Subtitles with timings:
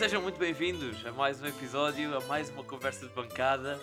[0.00, 3.78] Sejam muito bem-vindos a mais um episódio, a mais uma conversa de bancada.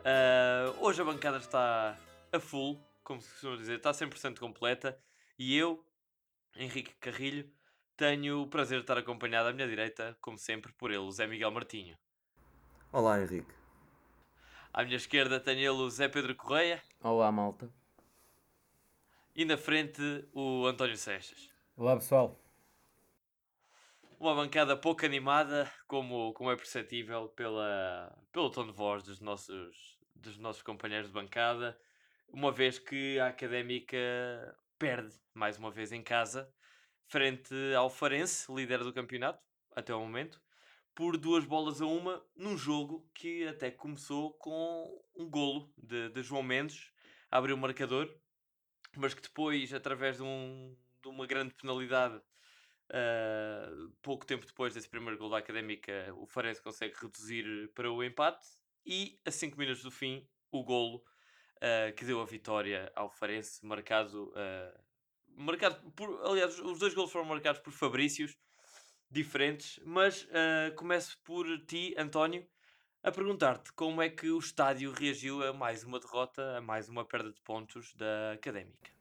[0.00, 1.98] Uh, hoje a bancada está
[2.32, 4.98] a full, como se costuma dizer, está 100% completa.
[5.38, 5.84] E eu,
[6.56, 7.46] Henrique Carrilho,
[7.94, 11.26] tenho o prazer de estar acompanhado à minha direita, como sempre, por ele, o Zé
[11.26, 11.94] Miguel Martinho.
[12.90, 13.52] Olá, Henrique.
[14.72, 16.82] À minha esquerda tenho ele, o Zé Pedro Correia.
[17.02, 17.70] Olá, malta.
[19.36, 21.50] E na frente, o António Seixas.
[21.76, 22.39] Olá, pessoal.
[24.20, 29.98] Uma bancada pouco animada, como, como é perceptível pela, pelo tom de voz dos nossos,
[30.14, 31.80] dos nossos companheiros de bancada,
[32.28, 33.96] uma vez que a Académica
[34.78, 36.52] perde mais uma vez em casa,
[37.06, 39.42] frente ao Farense, líder do campeonato,
[39.74, 40.38] até o momento,
[40.94, 46.22] por duas bolas a uma, num jogo que até começou com um golo de, de
[46.22, 46.92] João Mendes,
[47.30, 48.14] abriu o marcador,
[48.98, 52.20] mas que depois, através de, um, de uma grande penalidade
[52.90, 58.02] Uh, pouco tempo depois desse primeiro gol da Académica, o Farense consegue reduzir para o
[58.02, 58.44] empate
[58.84, 63.64] e a 5 minutos do fim, o golo uh, que deu a vitória ao Farense,
[63.64, 64.80] marcado, uh,
[65.28, 68.36] marcado por, aliás, os dois golos foram marcados por Fabrícios,
[69.08, 70.24] diferentes, mas
[70.76, 72.46] começo por ti, António,
[73.02, 77.04] a perguntar-te como é que o estádio reagiu a mais uma derrota, a mais uma
[77.04, 78.99] perda de pontos da Académica.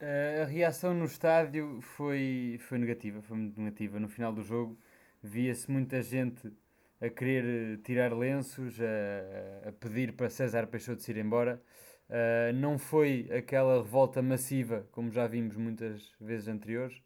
[0.00, 3.98] Uh, a reação no estádio foi, foi negativa, foi muito negativa.
[3.98, 4.78] No final do jogo
[5.22, 6.52] via-se muita gente
[7.00, 11.62] a querer tirar lenços, a, a pedir para César Peixoto se ir embora.
[12.08, 17.02] Uh, não foi aquela revolta massiva como já vimos muitas vezes anteriores,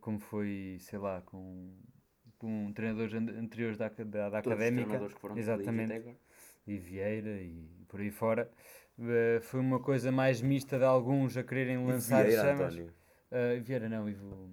[0.00, 1.70] como foi, sei lá, com,
[2.38, 4.96] com treinadores anteriores da, da, da Académica.
[5.38, 6.16] Exatamente.
[6.66, 8.50] E Vieira e por aí fora.
[9.00, 12.74] Uh, foi uma coisa mais mista de alguns a quererem lançar Vieira, chamas.
[12.74, 12.92] António.
[13.32, 14.50] Uh, Vieira não, Ivo.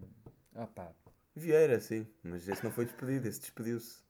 [0.56, 0.90] Ah pá.
[1.35, 4.08] Vieira, sim, mas esse não foi despedido, esse despediu-se.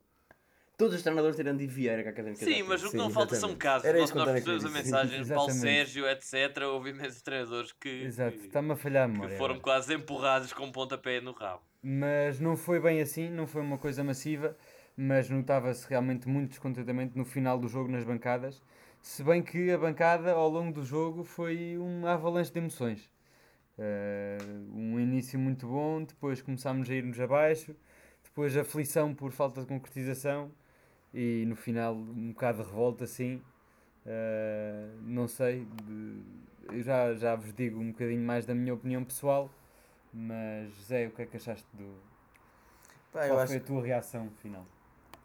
[0.77, 3.35] Todos os treinadores tirando de Vieira que a Académica Sim, mas o que não falta
[3.35, 3.87] são casos.
[3.87, 6.55] Era nós, nós recebemos a mensagem de Paulo Sérgio, etc.
[6.71, 10.65] Houve imensos treinadores que, Exato, está-me a falhar a memória, que foram quase empurrados com
[10.65, 11.63] um pontapé no rabo.
[11.81, 14.55] Mas não foi bem assim, não foi uma coisa massiva,
[14.95, 18.61] mas notava-se realmente muito descontentamento no final do jogo nas bancadas.
[19.01, 23.09] Se bem que a bancada ao longo do jogo foi um avalanche de emoções.
[23.77, 27.75] Uh, um início muito bom, depois começámos a ir-nos abaixo,
[28.23, 30.51] depois aflição por falta de concretização
[31.13, 33.41] e no final um bocado de revolta assim.
[34.05, 36.21] Uh, não sei, de,
[36.73, 39.49] eu já, já vos digo um bocadinho mais da minha opinião pessoal,
[40.13, 41.95] mas Zé, o que é que achaste do.
[43.11, 44.65] Pá, Qual foi a tua reação final?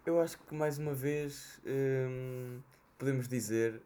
[0.05, 1.61] Eu acho que mais uma vez.
[1.65, 2.61] Hum
[3.03, 3.83] podemos dizer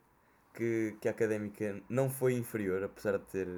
[0.53, 3.49] que, que a académica não foi inferior, apesar de ter,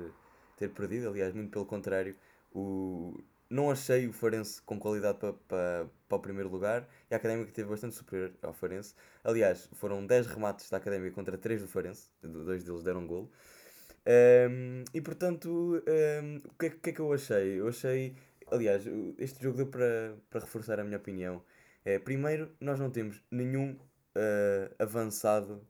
[0.57, 1.09] ter perdido.
[1.09, 2.15] Aliás, muito pelo contrário,
[2.55, 3.21] o,
[3.51, 7.51] não achei o Farense com qualidade para, para, para o primeiro lugar e a Académica
[7.51, 8.95] teve bastante superior ao Farense.
[9.25, 13.29] Aliás, foram 10 remates da Académica contra 3 do Farense, dois deles deram gol.
[14.07, 15.83] Um, e portanto,
[16.23, 17.59] um, o que é, que é, que eu achei?
[17.59, 18.15] Eu achei,
[18.53, 18.85] aliás,
[19.19, 21.43] este jogo deu para, para reforçar a minha opinião.
[21.85, 23.77] É, primeiro, nós não temos nenhum
[24.19, 25.67] uh, avançado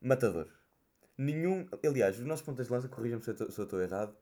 [0.00, 0.48] matador.
[1.16, 1.66] Nenhum.
[1.84, 4.14] Aliás, os nossos pontas de lança, corrijam-me se eu estou errado,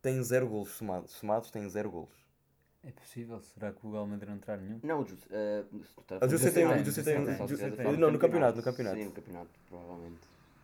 [0.00, 1.12] têm zero golos somados.
[1.12, 2.22] Somados têm zero golos.
[2.84, 3.40] É possível?
[3.40, 4.80] Será que o Almendra não terá nenhum?
[4.82, 5.26] Não, o José.
[5.30, 6.66] Uh, José tem.
[6.66, 7.02] O José
[7.70, 7.96] tem.
[7.96, 8.96] Não, no campeonato, no campeonato.
[8.96, 10.20] Sim, no campeonato, provavelmente.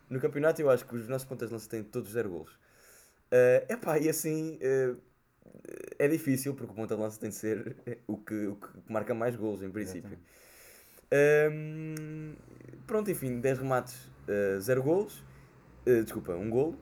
[0.09, 2.53] No campeonato eu acho que os nossos pontas de lança têm todos zero golos.
[2.53, 4.57] Uh, epá, e assim.
[4.57, 5.09] Uh,
[5.97, 9.13] é difícil porque o ponta de lança tem de ser o que, o que marca
[9.13, 9.99] mais golos em princípio.
[10.07, 10.48] Exatamente.
[11.11, 12.35] Um,
[12.85, 13.95] pronto, enfim, 10 remates,
[14.27, 15.23] uh, 0 golos.
[15.85, 16.77] Uh, desculpa, um golo.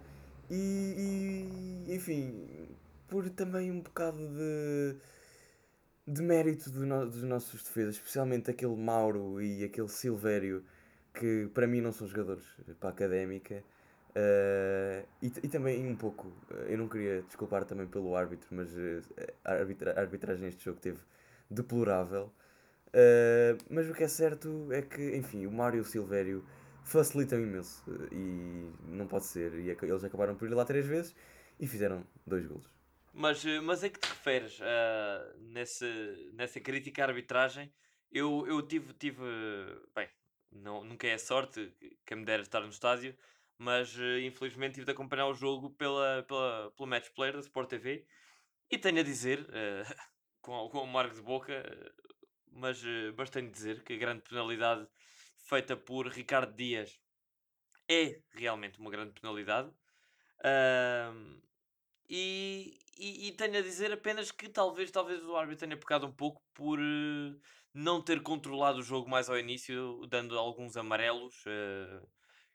[0.50, 2.70] E, e, enfim,
[3.08, 4.96] por também um bocado de,
[6.06, 10.64] de mérito do no, dos nossos defesas, especialmente aquele Mauro e aquele Silvério,
[11.14, 12.44] que para mim não são jogadores
[12.80, 13.64] para a académica.
[14.12, 16.32] Uh, e, e, também um pouco,
[16.68, 18.70] eu não queria desculpar também pelo árbitro, mas
[19.46, 21.00] a, arbitra, arbitragem neste jogo teve
[21.50, 22.32] deplorável.
[22.88, 26.46] Uh, mas o que é certo é que, enfim, o Mário e o Silvério
[26.84, 29.54] facilitam imenso uh, e não pode ser.
[29.60, 31.16] E é eles acabaram por ir lá três vezes
[31.60, 32.70] e fizeram dois golos.
[33.14, 35.40] Mas, eh, mas é que te referes uh,
[36.34, 37.74] nessa crítica à arbitragem?
[38.12, 39.22] Eu, eu tive, tive,
[39.94, 40.08] bem,
[40.52, 41.74] não, nunca é sorte
[42.06, 43.18] que me dera estar no estádio,
[43.58, 48.06] mas infelizmente tive de acompanhar o jogo pela, pela, pelo Match Player da Sport TV
[48.70, 49.46] e tenho a dizer,
[50.42, 51.64] com algum amargo de boca,
[52.58, 54.88] mas uh, bastante dizer que a grande penalidade
[55.38, 57.00] feita por Ricardo Dias
[57.90, 59.70] é realmente uma grande penalidade.
[60.40, 61.42] Uh,
[62.10, 66.12] E, e, e tenho a dizer apenas que talvez, talvez o árbitro tenha pecado um
[66.12, 67.36] pouco por eh,
[67.74, 72.02] não ter controlado o jogo mais ao início, dando alguns amarelos eh,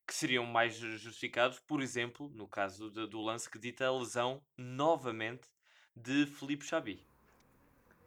[0.06, 1.60] que seriam mais ju- justificados.
[1.60, 5.48] Por exemplo, no caso de- do lance que dita a lesão novamente
[5.96, 7.06] de Felipe Xabi.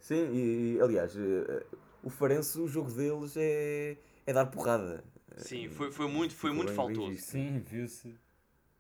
[0.06, 1.66] Sim, e, e, aliás, eh,
[2.04, 3.98] o Farense, o jogo deles é,
[4.28, 5.04] é dar porrada.
[5.38, 7.10] Sim, foi, foi muito, foi Ficou muito faltoso.
[7.10, 7.31] visto.
[7.31, 8.16] Sim, viu-se.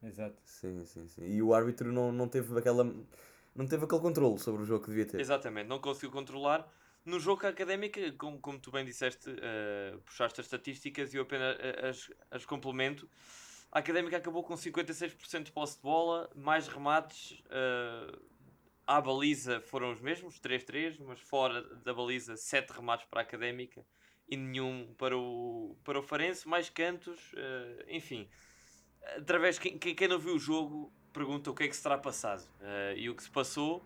[0.03, 0.35] Exato.
[0.45, 1.25] Sim, sim, sim.
[1.25, 2.83] E o árbitro não, não teve aquela.
[3.55, 5.19] Não teve aquele controle sobre o jogo que devia ter.
[5.19, 6.71] Exatamente, não conseguiu controlar.
[7.03, 11.17] No jogo com a académica, como, como tu bem disseste, eh, puxaste as estatísticas e
[11.17, 13.09] eu apenas eh, as, as complemento.
[13.71, 17.43] A académica acabou com 56% de posse de bola, mais remates.
[17.49, 18.15] eh,
[18.87, 23.85] à baliza foram os mesmos, 3-3, mas fora da baliza, 7 remates para a académica
[24.27, 28.27] e nenhum para o, para o Farense, mais cantos, eh, enfim.
[29.17, 32.47] Através quem, quem não viu o jogo pergunta o que é que se terá passado.
[32.61, 33.83] Eh, e o que se passou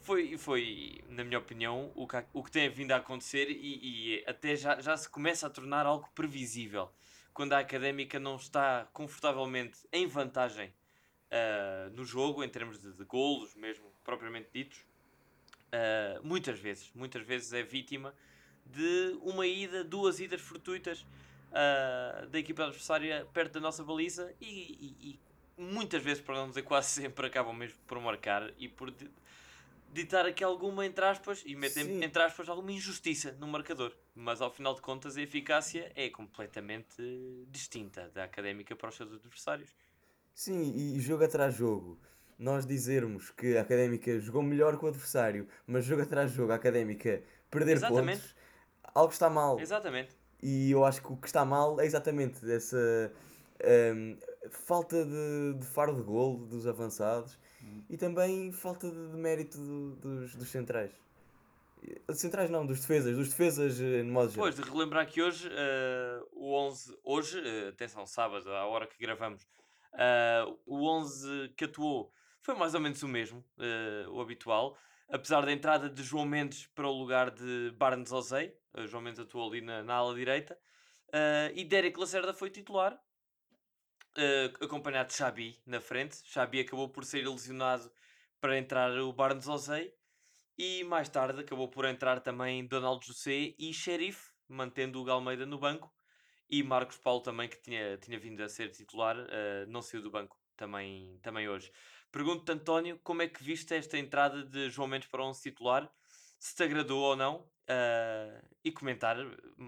[0.00, 4.24] foi, foi na minha opinião, o que, o que tem vindo a acontecer e, e
[4.26, 6.90] até já, já se começa a tornar algo previsível.
[7.32, 10.72] Quando a académica não está confortavelmente em vantagem
[11.30, 14.78] ah, no jogo, em termos de, de golos, mesmo propriamente ditos,
[15.70, 18.14] ah, muitas vezes, muitas vezes é vítima
[18.64, 21.04] de uma ida, duas idas fortuitas
[21.52, 26.48] ah, da equipa adversária perto da nossa baliza e, e- e muitas vezes, para não
[26.48, 29.10] dizer quase sempre, acabam mesmo por marcar e por di-
[29.92, 32.02] ditar aqui alguma, entre aspas, e metem, Sim.
[32.02, 33.94] entre aspas, alguma injustiça no marcador.
[34.14, 37.02] Mas ao final de contas a eficácia é completamente
[37.50, 39.70] distinta da académica para os seus adversários.
[40.34, 42.00] Sim, e jogo atrás jogo.
[42.38, 46.54] Nós dizermos que a académica jogou melhor que o adversário, mas jogo atrás jogo a
[46.54, 48.18] académica perder Exatamente.
[48.20, 48.36] pontos,
[48.94, 49.58] algo está mal.
[49.58, 50.16] Exatamente.
[50.40, 53.12] E eu acho que o que está mal é exatamente essa
[53.96, 54.16] hum,
[54.50, 57.36] falta de, de faro de golo dos avançados
[57.90, 60.92] e também falta de, de mérito do- dos, dos centrais.
[61.82, 64.44] Eh, Centrais não, dos defesas, dos defesas eh, no modo geral.
[64.44, 68.96] Pois, de relembrar que hoje, eh, o 11, hoje, eh, atenção, sábado, à hora que
[69.00, 69.44] gravamos,
[69.94, 72.12] eh, o 11 que atuou
[72.42, 74.76] foi mais ou menos o mesmo, eh, o habitual,
[75.08, 79.20] apesar da entrada de João Mendes para o lugar de Barnes Ozei, eh, João Mendes
[79.20, 80.58] atuou ali na, na ala direita,
[81.12, 82.98] eh, e Derek Lacerda foi titular,
[84.60, 86.20] acompanhado de Xabi na frente.
[86.24, 87.88] Xabi acabou por ser lesionado
[88.40, 89.94] para entrar o Barnes Ozei,
[90.56, 95.56] e mais tarde acabou por entrar também Donald José e Sheriff, mantendo o Galmeida no
[95.56, 95.94] banco.
[96.50, 99.16] E Marcos Paulo também, que tinha, tinha vindo a ser titular,
[99.68, 101.70] não saiu do banco também, também hoje.
[102.10, 105.90] Pergunto-te, António, como é que viste esta entrada de João Mendes para 11 titular?
[106.38, 107.48] Se te agradou ou não?
[107.68, 109.16] eh, e comentar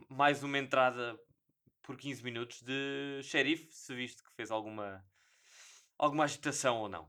[0.09, 1.19] mais uma entrada
[1.83, 5.05] por 15 minutos de Sheriff, se viste que fez alguma,
[5.99, 7.09] alguma agitação ou não.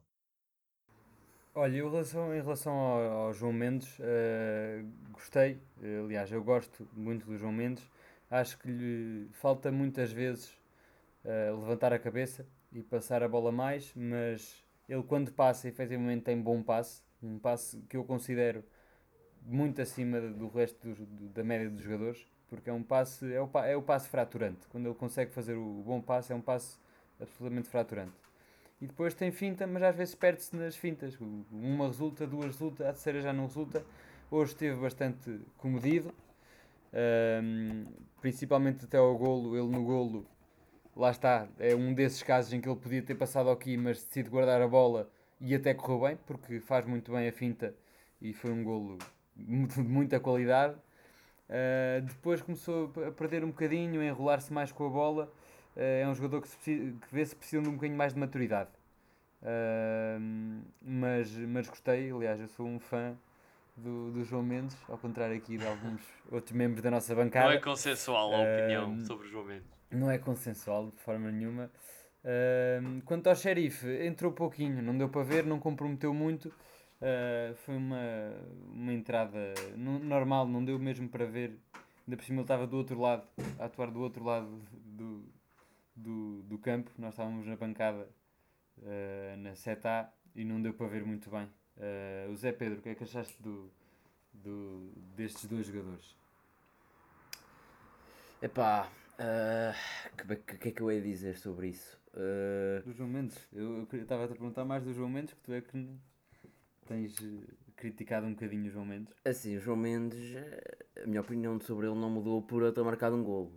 [1.53, 5.61] Olha, eu em relação, em relação ao, ao João Mendes, eh, gostei,
[6.03, 7.83] aliás, eu gosto muito do João Mendes,
[8.29, 10.57] acho que lhe falta muitas vezes
[11.25, 16.39] eh, levantar a cabeça e passar a bola mais, mas ele quando passa, efetivamente tem
[16.41, 18.63] bom passe, um passe que eu considero
[19.43, 23.41] muito acima do resto dos- do- da média dos jogadores, porque é um passe, é
[23.41, 26.77] o, é o passe fraturante, quando ele consegue fazer o bom passe, é um passe
[27.19, 28.13] absolutamente fraturante.
[28.81, 31.17] E depois tem finta, mas às vezes perde-se nas fintas.
[31.51, 33.85] Uma resulta, duas resulta, a terceira já não resulta.
[34.31, 36.13] Hoje esteve bastante comedido,
[36.93, 37.85] ahm,
[38.21, 39.57] principalmente até ao golo.
[39.57, 40.25] Ele no golo,
[40.95, 44.29] lá está, é um desses casos em que ele podia ter passado aqui, mas decide
[44.29, 47.73] guardar a bola e até correu bem, porque faz muito bem a finta
[48.21, 48.97] e foi um golo
[49.35, 50.75] de muita qualidade.
[51.49, 55.31] Ah, depois começou a perder um bocadinho, a enrolar-se mais com a bola.
[55.75, 58.19] Eh, é um jogador que, se preci- que vê-se precisa de um bocadinho mais de
[58.19, 58.69] maturidade.
[59.43, 63.17] Ahm, mas, mas gostei, aliás, eu sou um fã
[63.75, 67.53] do, do João Mendes, ao contrário aqui de alguns outros membros da nossa Não bancada.
[67.53, 69.80] é consensual a opinião sobre o João Mendes.
[69.91, 71.69] Não é consensual de forma nenhuma.
[72.23, 76.53] Ahm, quanto ao xerife, entrou pouquinho, não deu para ver, não comprometeu muito.
[77.01, 77.99] Ah, foi uma,
[78.71, 81.57] uma entrada no- normal, não deu mesmo para ver.
[82.07, 83.27] Ainda por cima ele estava do outro lado,
[83.59, 85.25] a atuar do outro lado do,
[85.95, 86.91] do, do campo.
[86.97, 88.07] Nós estávamos na bancada
[88.83, 91.49] ah, na 7A e não deu para ver muito bem.
[91.77, 93.69] Ah, o Zé Pedro, o que é que achaste do,
[94.33, 96.15] do, destes dois jogadores?
[98.41, 98.89] Epá,
[99.21, 99.73] ah,
[100.17, 101.99] que, que, que é que eu ia dizer sobre isso?
[102.13, 103.37] Ah, Do João Mendes.
[103.53, 105.87] Eu estava a te perguntar mais do João Mendes, que tu é que
[106.87, 109.13] tens eh, criticado um bocadinho o João Mendes.
[109.25, 110.35] assim, o João Mendes,
[111.03, 113.51] a minha opinião sobre ele não mudou por eu ter marcado um golo.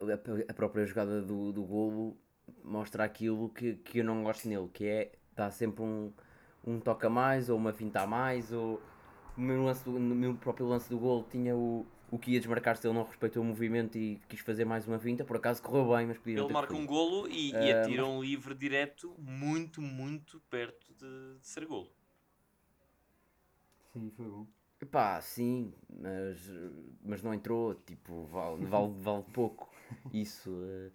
[0.00, 0.12] Ah,
[0.48, 2.16] a, própria jogada do, do golo
[2.62, 6.12] mostra aquilo que, que eu não gosto nele, que é, está sempre um,
[6.64, 8.80] um toque a mais, ou uma finta a mais, ou
[9.36, 12.86] no lance do- no meu próprio lance do gol tinha o, o que ia desmarcar-se,
[12.86, 16.06] ele não respeitou o movimento e quis fazer mais uma finta, por acaso correu bem,
[16.06, 19.80] mas podia não Ele marca um golo e, e Ah, atira um livre direto muito,
[19.82, 21.90] muito perto de, de ser golo.
[23.92, 24.46] Sim, foi bom.
[24.80, 26.38] Epá, sim, mas,
[27.02, 29.68] mas não entrou, tipo, vale, vale, vale pouco
[30.12, 30.50] isso.
[30.64, 30.90] eh,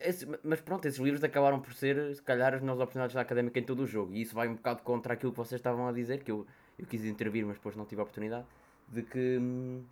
[0.00, 3.58] esse- mas pronto, esses livros acabaram por ser, se calhar, as melhores oportunidades da académica
[3.58, 4.14] em todo o jogo.
[4.14, 6.46] E isso vai um bocado contra aquilo que vocês estavam a dizer, que eu,
[6.78, 8.46] eu quis intervir, mas depois não tive a oportunidade,
[8.88, 9.84] de que hum,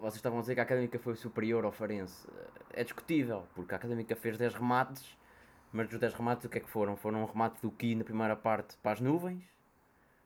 [0.00, 2.26] vocês estavam a dizer que a académica foi superior ao Farense.
[2.72, 5.16] É discutível, porque a académica fez 10 remates,
[5.72, 6.96] mas dos 10 remates o que é que foram?
[6.96, 9.42] Foram um remate do Ki na primeira parte para as nuvens.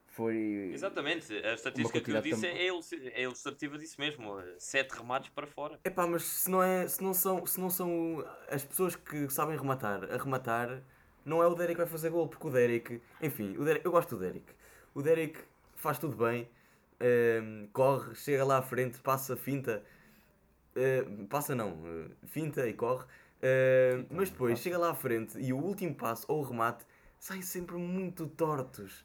[0.06, 0.70] Foi.
[0.72, 4.38] Exatamente, a estatística que eu disse é, é ilustrativa disso mesmo.
[4.38, 5.80] eh, Sete remates para fora.
[5.84, 9.56] Epá, mas se não, é, se, não são, se não são as pessoas que sabem
[9.56, 10.82] rematar a rematar,
[11.24, 13.90] não é o Derek que vai fazer gol, porque o Derek, enfim, o Derek, eu
[13.90, 14.46] gosto do Derek.
[14.94, 15.40] O Derek
[15.74, 16.48] faz tudo bem,
[17.00, 19.82] ehm, corre, chega lá à frente, passa, finta,
[20.76, 23.06] eh, passa não, eh, finta e corre,
[24.10, 26.84] mas depois chega lá à frente e o último passo ou o remate
[27.18, 29.04] saem sempre muito tortos,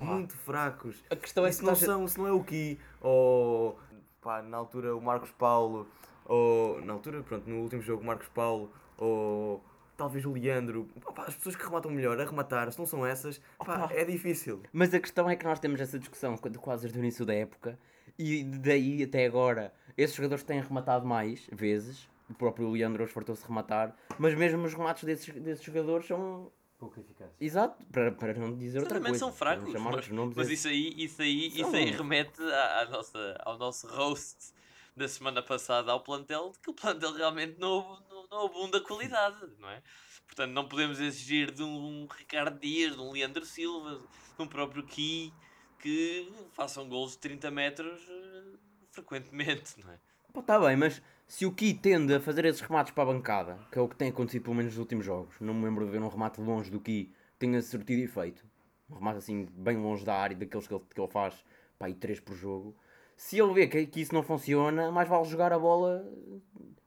[0.00, 1.02] muito fracos.
[1.10, 3.78] A questão é se que não, são, se não é o Ki, ou
[4.20, 5.88] pá, na altura o Marcos Paulo,
[6.24, 9.64] ou na altura, pronto, no último jogo o Marcos Paulo, ou
[10.00, 13.38] talvez o Leandro, pá, as pessoas que rematam melhor a rematar, se não são essas,
[13.58, 13.90] Opa.
[13.92, 14.62] é difícil.
[14.72, 17.78] Mas a questão é que nós temos essa discussão quase desde o início da época
[18.18, 23.42] e daí até agora esses jogadores têm rematado mais vezes, o próprio Leandro hoje fartou-se
[23.42, 26.50] de rematar, mas mesmo os remates desses, desses jogadores são.
[26.78, 27.28] Pouco eficaz.
[27.38, 29.18] Exato, para, para não dizer outra coisa.
[29.18, 29.70] são fracos.
[29.74, 31.60] Mas, mas a- isso aí, isso aí, São.
[31.66, 34.54] isso aí remete à, à nossa, ao nosso roast
[34.96, 37.98] da semana passada ao plantel, que o plantel realmente não,
[38.30, 39.82] não, abunda qualidade, não é?
[40.26, 43.98] Portanto, não podemos exigir de um Ricardo Dias, de um Leandro Silva,
[44.36, 45.32] de um próprio Ki,
[45.78, 48.58] que façam gols de 30 metros eh,
[48.90, 49.98] frequentemente, não é?
[50.32, 53.58] Pá, tá bem, mas se o Ki tende a fazer esses remates para a bancada,
[53.72, 55.90] que é o que tem acontecido pelo menos nos últimos jogos, não me lembro de
[55.90, 58.46] ver um remate longe do Ki tenha surtido efeito,
[58.88, 61.44] um remate assim bem longe da área, daqueles que ele, que ele faz,
[61.78, 62.76] pá, e 3 por jogo.
[63.16, 66.04] Se ele vê que, que isso não funciona, mais vale jogar a bola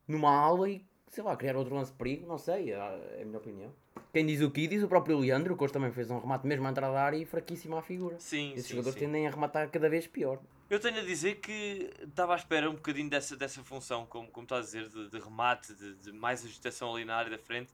[0.07, 2.77] numa ala e, sei lá, criar outro lance de perigo, não sei, é
[3.17, 3.71] é a minha opinião.
[4.11, 6.65] Quem diz o Ki diz o próprio Leandro, que hoje também fez um remate mesmo
[6.67, 8.19] à entrada da área e fraquíssima a figura.
[8.19, 9.05] Sim, Esses sim, jogadores sim.
[9.05, 10.39] tendem a rematar cada vez pior.
[10.69, 14.45] Eu tenho a dizer que estava à espera um bocadinho dessa, dessa função, como, como
[14.45, 17.71] está a dizer, de, de remate, de, de mais agitação ali na área da frente,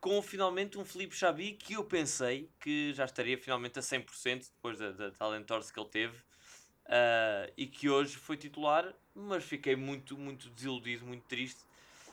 [0.00, 4.78] com finalmente um Felipe Xabi que eu pensei que já estaria finalmente a 100% depois
[4.78, 6.16] da, da talentorse que ele teve
[6.86, 11.67] ah, e que hoje foi titular, mas fiquei muito, muito desiludido, muito triste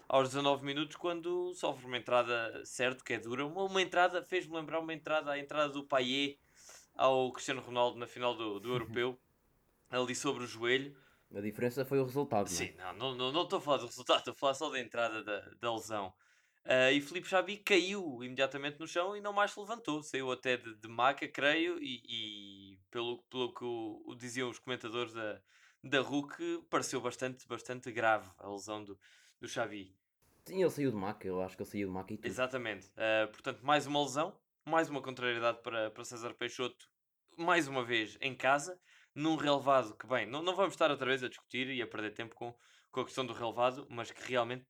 [0.07, 4.55] aos 19 minutos quando sofre uma entrada, certo, que é dura, uma, uma entrada, fez-me
[4.55, 6.39] lembrar uma entrada, a entrada do Payet
[6.95, 9.19] ao Cristiano Ronaldo na final do, do Europeu,
[9.89, 10.95] ali sobre o joelho.
[11.35, 12.49] A diferença foi o resultado, é?
[12.49, 14.79] Sim, não estou não, não estou a falar do resultado, estou a falar só da
[14.79, 16.13] entrada da, da lesão.
[16.65, 20.01] Ah, e Filipe Xabi caiu imediatamente no chão e não mais se levantou.
[20.01, 24.57] Saiu até de, de maca, creio, e, e pelo, pelo que o, o diziam os
[24.57, 25.39] comentadores da,
[25.83, 28.97] da RUC, pareceu bastante, bastante grave a lesão do,
[29.39, 29.95] do Xavi.
[30.45, 32.27] Sim, ele saiu de maca, eu acho que ele saiu de maca e tudo.
[32.27, 32.91] Exatamente.
[32.95, 36.87] Ah, portanto, mais uma lesão, mais uma contrariedade para, para César Peixoto,
[37.37, 38.79] mais uma vez em casa,
[39.13, 42.11] num relevado que, bem, não, não vamos estar outra vez a discutir e a perder
[42.13, 42.53] tempo com,
[42.91, 44.65] com a questão do relevado, mas que realmente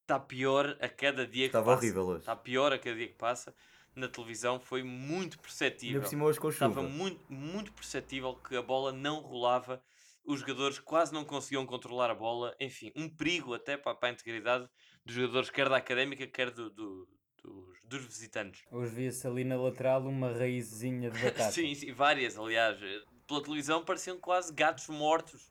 [0.00, 1.78] está pior a cada dia que Estava passa.
[1.78, 2.20] horrível hoje.
[2.20, 3.54] Está pior a cada dia que passa.
[3.94, 6.00] Na televisão foi muito perceptível.
[6.00, 6.66] por cima hoje com chuva.
[6.66, 9.80] Estava muito, muito perceptível que a bola não rolava,
[10.24, 14.12] os jogadores quase não conseguiam controlar a bola, enfim, um perigo até para, para a
[14.12, 14.68] integridade
[15.04, 17.08] dos jogadores, quer da académica, quer do, do-
[17.42, 18.64] dos, dos visitantes.
[18.70, 21.52] Hoje via-se ali na lateral uma raizinha de batata.
[21.52, 22.78] Sim, sim, várias, aliás.
[23.26, 25.50] Pela televisão pareciam quase gatos mortos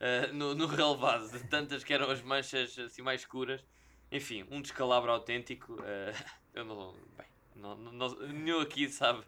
[0.00, 3.64] ah, no, no relevado, de tantas que eram as manchas assim mais escuras.
[4.10, 5.76] Enfim, um descalabro autêntico.
[5.80, 6.12] ah,
[6.54, 6.92] eu não.
[7.16, 9.22] Bem, não, não, não- nenhum aqui sabe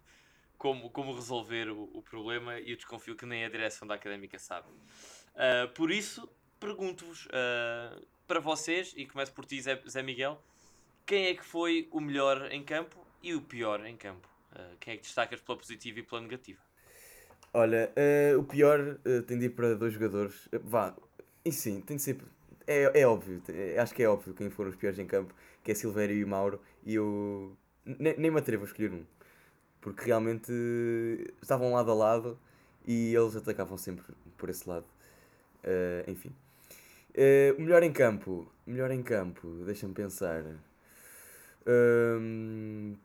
[0.61, 4.37] como, como resolver o, o problema e eu desconfio que nem a direção da académica
[4.37, 4.67] sabe.
[5.33, 10.39] Ah, por isso, pergunto-vos ah, para vocês, e começo por ti, Zé, Zé Miguel,
[11.03, 14.29] quem é que foi o melhor em campo e o pior em campo?
[14.51, 16.61] Ah, quem é que destacas pela positiva e pela negativa?
[17.51, 17.91] Olha,
[18.37, 20.47] o pior tem de ir para dois jogadores.
[20.63, 20.95] Vá,
[21.43, 22.17] e sim, tem de ser.
[22.67, 23.41] É, é óbvio,
[23.81, 26.61] acho que é óbvio quem foram os piores em campo, que é Silvério e Mauro,
[26.85, 29.03] e eu ne- nem me atrevo a escolher um,
[29.81, 30.51] porque realmente
[31.41, 32.39] estavam lado a lado
[32.85, 34.05] e eles atacavam sempre
[34.37, 34.85] por esse lado.
[35.63, 36.31] Eh, enfim.
[37.57, 40.43] O melhor em campo, melhor em campo, deixa-me pensar.
[41.67, 42.95] Hum,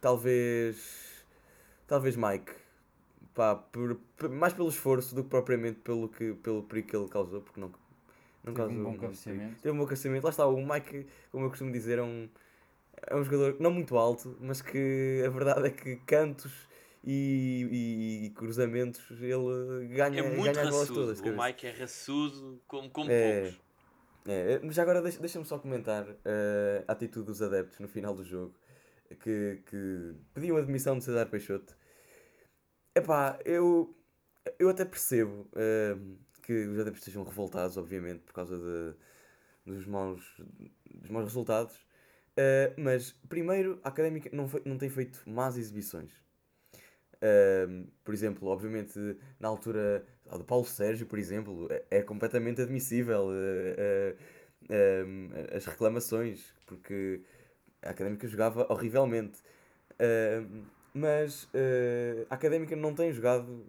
[0.00, 1.24] talvez.
[1.86, 2.52] Talvez Mike.
[3.34, 7.08] pá, por, por- mais pelo esforço do que propriamente pelo, que, pelo perigo que ele
[7.08, 7.68] causou, porque não,
[8.44, 8.78] não Teve causou.
[8.78, 9.60] um bom cabeceamento.
[9.62, 10.24] Teve um bom cabeceamento.
[10.24, 12.28] Lá está, o Mike, como eu costumo dizer, é um,
[13.06, 16.52] é um jogador não muito alto, mas que a verdade é que cantos
[17.04, 21.00] e, e- cruzamentos ele ganha, É muito ganha as bolas raçudo.
[21.16, 21.20] todas.
[21.20, 21.42] O.
[21.42, 23.42] Mike é raçudo como, como É.
[23.42, 23.60] poucos.
[24.26, 28.22] É, mas agora deixa- deixa-me só comentar eh, a atitude dos adeptos no final do
[28.22, 28.54] jogo
[29.18, 31.74] que, que pediam a demissão de César Peixoto.
[32.94, 33.96] Epá, eu,
[34.58, 35.96] eu até percebo eh,
[36.42, 38.94] que os adeptos estejam revoltados, obviamente, por causa de,
[39.72, 40.22] dos, maus,
[40.90, 41.74] dos maus resultados.
[42.42, 46.10] Eh, mas, primeiro, a Académica não, fe- não tem feito más exibições.
[47.22, 48.98] Ehm, por exemplo, obviamente,
[49.38, 53.28] na altura do Paulo Sérgio, por exemplo, é, é completamente admissível
[54.68, 57.20] ehm, as reclamações, porque
[57.82, 59.40] a Académica jogava horrivelmente.
[60.92, 61.48] Mas
[62.30, 63.64] a Académica não tem jogado,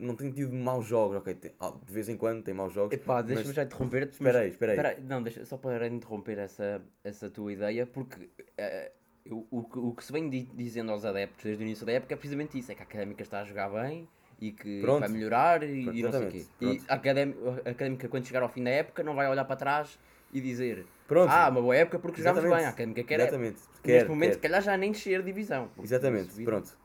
[0.00, 1.34] não tem tido maus jogos, ok?
[1.34, 2.92] tem- ah, de vez em quando tem maus jogos.
[2.92, 4.12] Epá, deixa-me mas- já interromper-te.
[4.12, 5.00] Espera aí, espera aí.
[5.02, 8.92] Não, deixa, só para interromper essa, essa tua ideia, porque eh,
[9.24, 11.92] eu- o, que- o que se vem di- dizendo aos adeptos desde o início da
[11.92, 14.08] época é precisamente isso: é que a académica está a jogar bem
[14.40, 15.00] e que Pronto.
[15.00, 16.36] vai melhorar e, Pronto, e não sei o quê.
[16.38, 16.84] exatamente, E pronto.
[16.90, 19.98] a académica, a académica, quando chegar ao fim da época, não vai olhar para trás
[20.32, 21.28] e dizer Pronto.
[21.30, 22.52] Ah, uma boa época porque jogámos bem.
[22.64, 23.54] A académica quer Exatamente.
[23.56, 25.68] neste Quer, momento, se calhar já nem descer divisão.
[25.82, 26.78] Exatamente, pronto.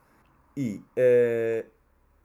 [0.56, 1.64] E a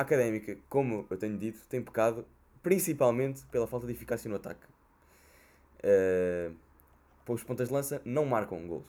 [0.01, 2.25] Académica, como eu tenho dito, tem pecado
[2.62, 4.65] principalmente pela falta de eficácia no ataque.
[5.84, 6.55] Uh,
[7.27, 8.86] os pontas de lança não marcam gols.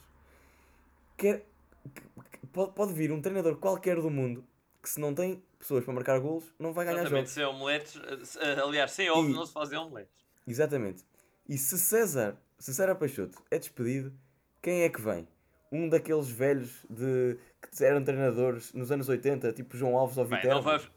[1.16, 1.46] Quer,
[1.94, 2.02] que-
[2.38, 4.44] que- pode, pode vir um treinador qualquer do mundo
[4.82, 7.32] que se não tem pessoas para marcar gols, não vai ganhar Exatamente, jogos.
[7.34, 8.36] sem omeletes.
[8.40, 10.12] eh, eh, Aliás, sem ovos E- não se fazem omeletes.
[10.46, 11.04] Exatamente.
[11.48, 14.12] E se César, se César Peixoto é despedido,
[14.60, 15.26] quem é que vem?
[15.70, 17.38] Um daqueles velhos de,
[17.70, 20.56] que eram treinadores nos anos 80, tipo João Alves ou Bem, Viterbo?
[20.56, 20.90] não vamos,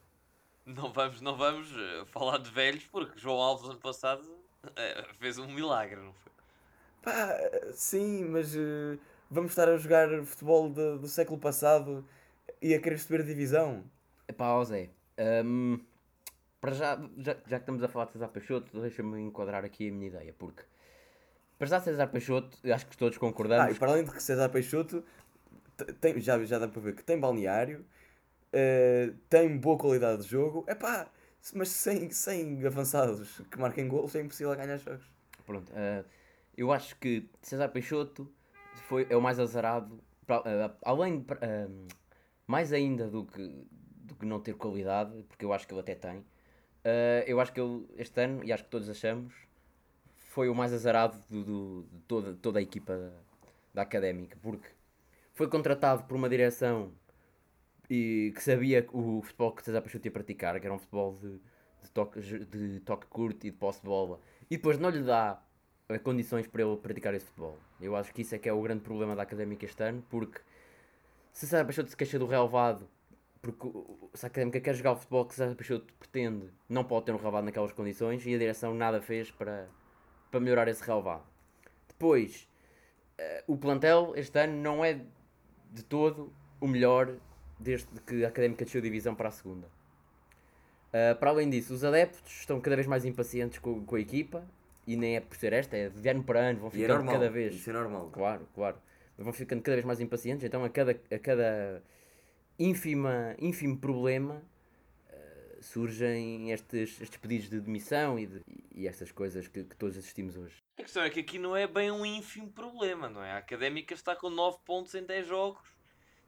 [0.65, 4.23] não vamos, não vamos eh, falar de velhos porque João Alves ano passado
[4.75, 6.32] eh, fez um milagre, não foi?
[7.01, 7.38] Pá,
[7.73, 8.97] sim, mas eh,
[9.30, 12.04] vamos estar a jogar futebol de- do século passado
[12.62, 13.84] e a querer subir a divisão.
[14.28, 14.89] Epá, ó Zé,
[15.45, 15.80] hum,
[16.62, 19.93] para já, já, já que estamos a falar de César Peixoto, deixa-me enquadrar aqui a
[19.93, 20.63] minha ideia, porque
[21.58, 24.21] para já César Peixoto, eu acho que todos Ah, concordamos, e para além de que
[24.23, 25.04] César Peixoto
[25.78, 27.86] te- tem, já, já dá para ver que tem balneário,
[28.56, 31.08] eh, tem boa qualidade de jogo, é pá,
[31.54, 35.06] mas sem, sem avançados que marquem gols é impossível ganhar jogos.
[35.46, 36.04] pronto, ah,
[36.58, 38.32] eu acho que César Peixoto
[38.88, 41.26] foi, é o mais azarado, pra- ah, além,
[42.48, 43.68] mais ainda do que,
[44.04, 46.26] do que não ter qualidade, porque eu acho que ele até tem,
[47.28, 49.34] eu acho que ele, este ano, e acho que todos achamos,
[50.30, 53.12] foi o mais azarado do, do- de toda, toda a equipa da,
[53.74, 54.70] da académica, porque
[55.34, 56.91] foi contratado por uma direção
[57.89, 61.39] e que sabia o futebol que César Peixoto ia praticar, que era um futebol de,
[61.84, 64.19] de, toque, de toque curto e de posse de bola,
[64.50, 65.41] e depois não lhe dá
[65.89, 67.58] eh, condições para ele praticar esse futebol.
[67.80, 70.39] Eu acho que isso é que é o grande problema da académica este ano, porque
[71.32, 72.88] se César Peixoto se queixa do relevado,
[73.41, 73.67] porque
[74.13, 77.17] se a académica quer jogar o futebol que César Peixoto pretende, não pode ter um
[77.17, 79.67] relevado naquelas condições e a direção nada fez para,
[80.32, 81.24] para melhorar esse relevado.
[81.88, 82.50] Depois,
[83.17, 85.02] eh, o plantel este ano não é
[85.71, 87.15] de todo o melhor
[87.60, 89.68] desde que a Académica desceu a divisão para a segunda.
[90.88, 94.46] Uh, para além disso, os adeptos estão cada vez mais impacientes com, com a equipa
[94.88, 96.98] e nem é por ser esta, é de ano para ano, vão E é ficando
[96.98, 97.56] normal, cada vez.
[97.56, 98.10] isso é normal.
[98.12, 98.78] Claro, claro.
[99.18, 101.82] Vão ficando cada vez mais impacientes, então a cada, a cada
[102.60, 104.41] ínfima, ínfimo problema
[105.10, 108.41] uh, surgem estes, estes pedidos de demissão e, de,
[108.74, 110.58] e estas coisas que, que todos assistimos hoje.
[110.78, 113.32] A questão é que aqui não é bem um ínfimo problema, não é?
[113.32, 115.75] A Académica está com 9 pontos em 10 jogos,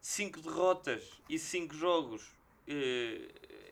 [0.02, 2.32] 5 derrotas e 5 jogos,
[2.68, 3.30] eh,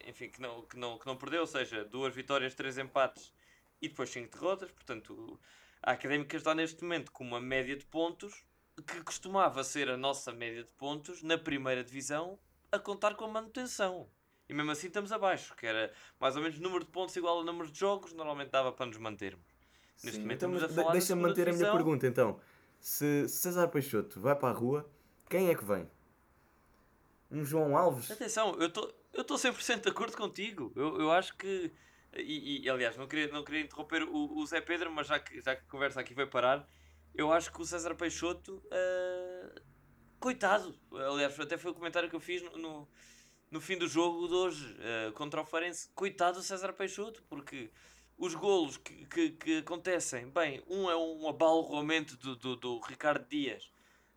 [0.08, 3.34] enfim, que não, que, não, que não perdeu, ou seja, 2 vitórias, 3 empates
[3.82, 4.72] e depois 5 derrotas.
[4.72, 5.40] Portanto,
[5.82, 8.44] a Académica está neste momento com uma média de pontos
[8.86, 12.38] que costumava ser a nossa média de pontos na primeira divisão
[12.72, 14.10] a contar com a manutenção.
[14.48, 17.44] E mesmo assim estamos abaixo, que era mais ou menos número de pontos igual a
[17.44, 19.46] número de jogos, normalmente dava para nos mantermos.
[20.04, 21.72] Neste Sim, momento então, estamos a falar deixa-me manter a minha divisão.
[21.72, 22.40] pergunta então.
[22.80, 24.88] Se César Peixoto vai para a rua,
[25.30, 25.90] quem é que vem?
[27.36, 28.10] Um João Alves?
[28.10, 30.72] Atenção, eu estou eu estou 100% de acordo contigo.
[30.76, 31.72] Eu, eu acho que.
[32.14, 35.42] E, e, aliás, não queria, não queria interromper o, o Zé Pedro, mas já que,
[35.42, 36.68] já que a conversa aqui vai parar,
[37.14, 38.62] eu acho que o César Peixoto.
[38.72, 39.62] ah,
[40.20, 40.78] coitado!
[40.94, 42.90] Aliás, até foi o comentário que eu fiz no, no,
[43.52, 45.90] no fim do jogo de hoje ah, contra o Farense.
[45.94, 47.72] Coitado do César Peixoto, porque
[48.18, 53.28] os golos que, que, que acontecem, bem, um é um abalroamento do, do, do Ricardo
[53.28, 53.70] Dias.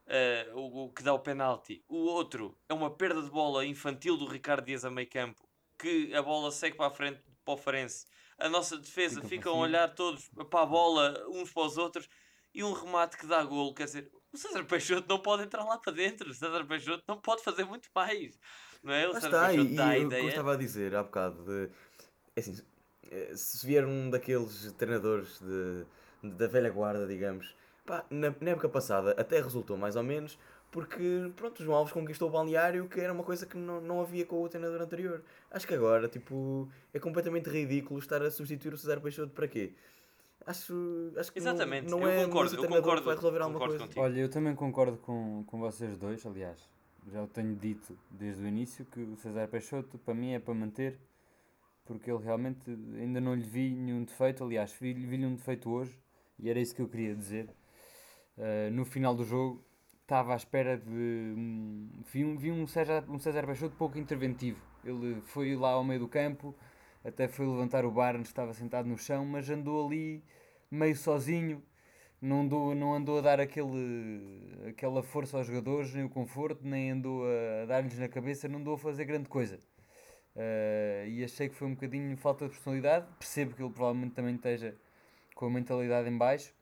[0.08, 1.84] Eh, o, o que dá o penalti.
[1.88, 5.46] O outro é uma perda de bola infantil do Ricardo Dias a meio campo
[5.78, 8.04] que a bola segue para a frente para o Farense.
[8.38, 12.08] A nossa defesa Fica ficam a olhar todos para a bola, uns para os outros,
[12.54, 13.74] e um remate que dá golo.
[13.74, 16.30] Quer dizer, o César Peixoto não pode entrar lá para dentro.
[16.30, 18.38] O César Peixoto não pode fazer muito mais.
[18.82, 19.08] Não é?
[19.08, 20.28] O Lá César está, Peixoto e dá a como eu ideia.
[20.28, 21.70] estava a dizer há bocado, de,
[22.36, 22.56] é assim,
[23.34, 25.86] se vier um daqueles treinadores de,
[26.36, 27.54] da velha guarda, digamos,
[27.88, 30.38] pá, na, na época passada até resultou mais ou menos,
[30.70, 34.00] porque pronto, o João Alves conquistou o balneário, que era uma coisa que não, não
[34.02, 35.22] havia com o treinador anterior.
[35.50, 39.72] Acho que agora, tipo, é completamente ridículo estar a substituir o César Peixoto para quê?
[40.46, 43.38] Acho, acho que não- Exatamente, não, eu é concordo, eu treinador concordo, que vai resolver
[43.40, 43.84] alguma concordo coisa.
[43.86, 44.04] contigo.
[44.04, 46.58] Olha, eu também concordo com, com vocês dois, aliás,
[47.10, 50.52] já o tenho dito desde o início que o César Peixoto para mim é para
[50.54, 50.98] manter,
[51.86, 52.60] porque ele realmente
[52.98, 55.98] ainda não lhe vi nenhum defeito, aliás, vi- vi-lhe um defeito hoje,
[56.38, 57.48] e era isso que eu queria dizer.
[58.38, 59.64] Uh, no final do jogo
[60.02, 61.34] estava à espera de.
[62.10, 64.62] vi, um, vi um, César, um César Peixoto pouco interventivo.
[64.84, 66.54] Ele foi lá ao meio do campo,
[67.04, 70.22] até foi levantar o Barnes, estava sentado no chão, mas andou ali
[70.70, 71.62] meio sozinho,
[72.22, 76.92] não andou, não andou a dar aquele, aquela força aos jogadores, nem o conforto, nem
[76.92, 79.58] andou a dar-lhes na cabeça, não andou a fazer grande coisa.
[80.38, 83.06] Uh, e achei que foi um bocadinho falta de personalidade.
[83.18, 84.76] Percebo que ele provavelmente também esteja
[85.34, 86.54] com a mentalidade em baixo.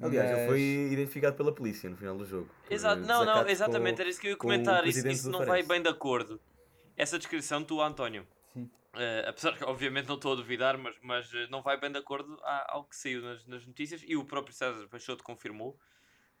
[0.00, 0.60] Aliás, ele mas- foi
[0.92, 2.48] identificado pela polícia no final do jogo.
[2.70, 4.86] Exato, não, não, exatamente, com- era isso que eu ia comentar.
[4.86, 6.40] Isso, isso não vai bem de acordo.
[6.96, 8.26] Essa descrição do António.
[8.52, 8.70] Sim.
[8.94, 11.98] Eh, apesar que, obviamente, não estou a duvidar, mas, mas eh, não vai bem de
[11.98, 14.02] acordo ao que saiu nas, nas notícias.
[14.06, 15.78] E o próprio César Peixoto confirmou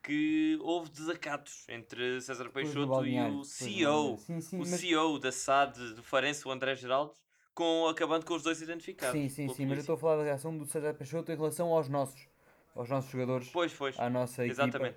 [0.02, 4.16] que houve desacatos entre César Peixoto e o CEO.
[4.18, 7.20] Sim, sim, o mas- CEO da SAD do Farense, o André Geraldes,
[7.54, 9.18] com, acabando com os dois identificados.
[9.18, 11.68] Sim, sim, sim, mas eu estou a falar da reação do César Peixoto em relação
[11.72, 12.28] aos nossos,
[12.76, 13.98] aos nossos jogadores, Pois, pois.
[13.98, 14.62] à nossa equipa.
[14.62, 14.96] Exatamente.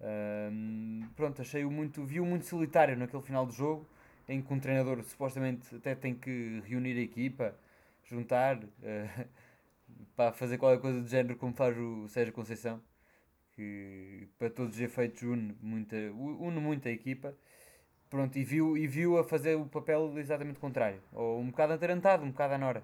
[0.00, 3.86] Ahm, pronto, achei-o muito, vi-o muito solitário naquele final do jogo,
[4.28, 7.54] em que um treinador supostamente até tem que reunir a equipa,
[8.04, 9.26] juntar, eh,
[10.16, 12.80] para fazer qualquer coisa do género como faz o Sérgio Conceição,
[13.52, 17.34] que para todos os efeitos une, muita, une muito a equipa.
[18.10, 22.24] Pronto, e viu, e viu a fazer o papel exatamente contrário, ou um bocado atarantado,
[22.24, 22.82] um bocado à nora.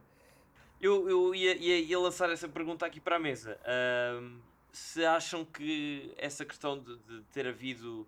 [0.80, 3.58] Eu, eu ia, ia, ia lançar essa pergunta aqui para a mesa.
[3.64, 4.40] Ahm,
[4.72, 8.06] se acham que essa questão de, de ter havido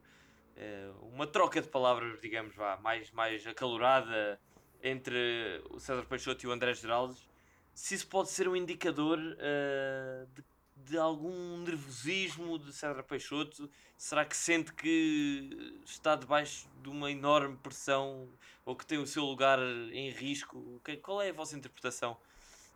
[0.56, 4.38] eh, uma troca de palavras, digamos, vá, mais, mais acalorada
[4.82, 7.26] entre o César Peixoto e o André Geraldes,
[7.72, 10.44] se isso pode ser um indicador eh, de,
[10.90, 13.70] de algum nervosismo de César Peixoto?
[13.96, 18.28] Será que sente que está debaixo de uma enorme pressão
[18.64, 19.58] ou que tem o seu lugar
[19.92, 20.80] em risco?
[20.84, 22.18] Que- Qual é a vossa interpretação?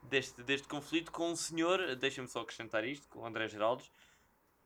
[0.03, 3.91] Deste, deste conflito com um senhor, deixa-me só acrescentar isto, com o André Geraldes,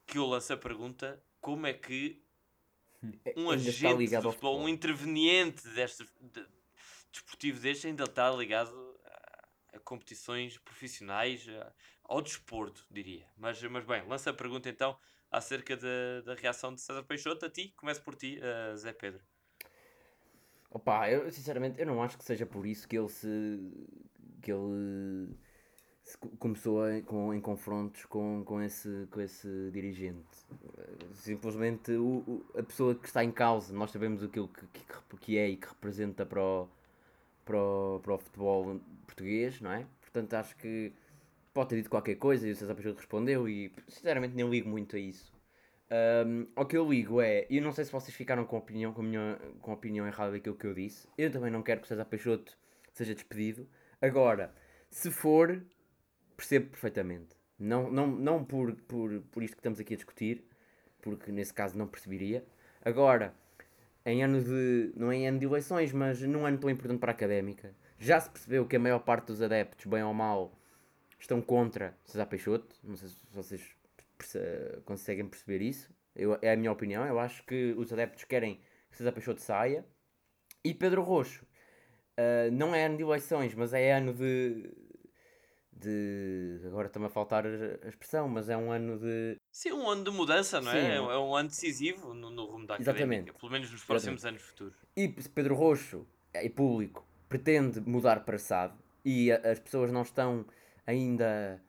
[0.06, 2.22] que eu lanço a pergunta: como é que
[3.36, 4.68] um Ainda agente do ao futebol, um futebol.
[4.68, 6.46] interveniente deste de-
[7.12, 11.72] desportivo deste, ainda está ligado a, a competições profissionais, a-
[12.04, 13.26] ao desporto, diria.
[13.36, 14.98] Mas, mas bem, lança a pergunta então
[15.30, 17.72] acerca da, da reação de César Peixoto a ti.
[17.76, 19.22] Começo por ti, eh, Zé Pedro.
[20.70, 23.26] Opa, eu sinceramente eu não acho que seja por isso que ele se
[24.44, 25.28] que ele
[26.38, 30.24] começou em, com, em confrontos com, com, esse, com esse dirigente.
[31.14, 34.80] Simplesmente o, o- a pessoa que está em causa, nós sabemos aquilo que, que,
[35.20, 36.68] que- é e que representa para o,
[37.44, 39.86] para, o, para o futebol português, não é?
[40.02, 40.92] Portanto acho que
[41.54, 44.96] pode ter dito qualquer coisa e o César Peixoto respondeu e sinceramente nem ligo muito
[44.96, 45.32] a isso.
[46.26, 49.02] Um, que eu ligo é, eu não sei se vocês ficaram com a opinião, com
[49.02, 51.08] a, minha, com a opinião errada daquilo que eu disse.
[51.16, 52.56] Eu também não quero que o César Peixoto
[52.92, 53.66] seja despedido.
[54.00, 54.54] Agora,
[54.90, 55.62] se for,
[56.36, 57.36] percebo perfeitamente.
[57.58, 60.44] Não, não, não por, por, por isto que estamos aqui a discutir,
[61.00, 62.44] porque nesse caso não perceberia.
[62.84, 63.34] Agora,
[64.04, 64.92] em ano de.
[64.96, 68.20] não é em ano de eleições, mas num ano tão importante para a académica, já
[68.20, 70.52] se percebeu que a maior parte dos adeptos, bem ou mal,
[71.18, 72.76] estão contra César Peixoto.
[72.82, 73.76] Não sei se vocês
[74.18, 75.90] perce- conseguem perceber isso.
[76.14, 77.06] Eu, é a minha opinião.
[77.06, 79.84] Eu acho que os adeptos querem que César Peixoto saia.
[80.64, 81.46] E Pedro Roxo.
[82.16, 84.70] Ah, não é ano de eleições, mas é ano de.
[85.72, 89.36] de agora está-me a faltar a expressão, mas é um ano de.
[89.50, 90.80] Sim, um ano de mudança, não é?
[90.80, 90.86] Sim.
[90.88, 93.02] É um- é um ano decisivo no, no rumo da Exatamente.
[93.04, 94.74] académica, pelo menos nos próximos anos futuros.
[94.96, 96.06] E Pedro Roxo
[96.42, 98.74] e público pretende mudar para SAD
[99.04, 100.44] e a- as pessoas não estão
[100.86, 101.60] ainda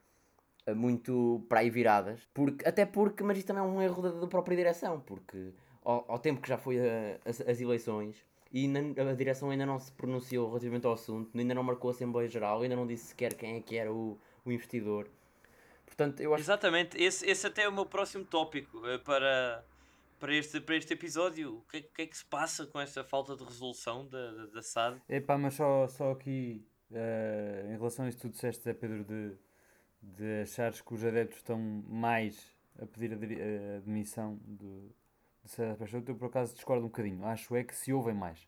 [0.68, 4.12] eh, muito para aí viradas, porque, até porque, mas isso também é um erro da,
[4.12, 5.54] da própria direção, porque
[5.84, 8.24] ao, ao tempo que já foi a- as, as eleições
[8.58, 12.30] e a direção ainda não se pronunciou relativamente ao assunto, ainda não marcou a Assembleia
[12.30, 15.10] Geral, ainda não disse sequer quem é que era o, o investidor.
[15.86, 19.66] Portanto, eu acho Exatamente, esse, esse até é o meu próximo tópico eh, para,
[20.20, 21.58] para, este, para este episódio.
[21.58, 24.46] O que, é- que é que se passa com esta falta de resolução da, da,
[24.46, 25.02] da SAD?
[25.10, 29.04] Epá, mas só, só aqui, eh, em relação a isso que tu disseste, Zé Pedro,
[29.04, 29.34] de,
[30.02, 34.90] de achares que os adeptos estão mais a pedir a, diri- a admissão do,
[35.46, 37.26] de César Peixoto, eu por acaso discordo um bocadinho.
[37.26, 38.40] Acho é que se ouvem mais.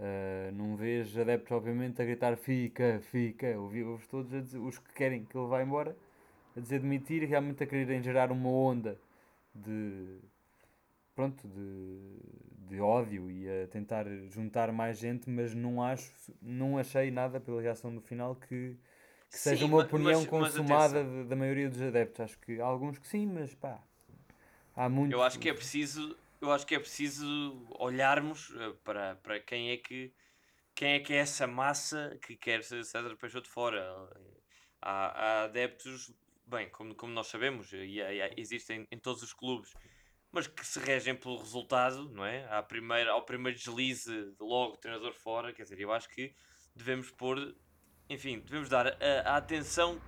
[0.00, 3.58] Eh, não vês adeptos, obviamente, a gritar fica, fica.
[3.58, 5.96] Ouvi- Ouves todos a dizer, os que querem que ele vá embora,
[6.56, 8.98] a dizer demitir, realmente a quererem gerar uma onda
[9.54, 10.18] de
[11.14, 17.10] pronto, de, de ódio e a tentar juntar mais gente, mas não acho, não achei
[17.10, 18.76] nada pela reação do final que,
[19.30, 22.20] que seja Sim, uma ma- opinião mas- mas consumada de- da maioria dos adeptos.
[22.20, 23.78] Acho que há alguns que sim, mas pá,
[24.74, 25.12] há muitos.
[25.12, 29.70] Eu acho que é preciso, eu acho que é preciso olharmos eh, para, para quem
[29.70, 30.12] é que
[30.74, 33.84] quem é que é essa massa que quer César Peixoto fora.
[34.80, 36.12] Há, há adeptos,
[36.46, 39.72] bem, como, como nós sabemos, e, há- e existem em todos os clubes,
[40.32, 42.44] mas que se regem pelo resultado, não é?
[42.50, 46.34] À primeira, ao primeiro deslize, logo treinador fora, quer dizer, eu acho que
[46.74, 47.54] devemos pôr,
[48.08, 50.00] enfim, devemos dar a, a atenção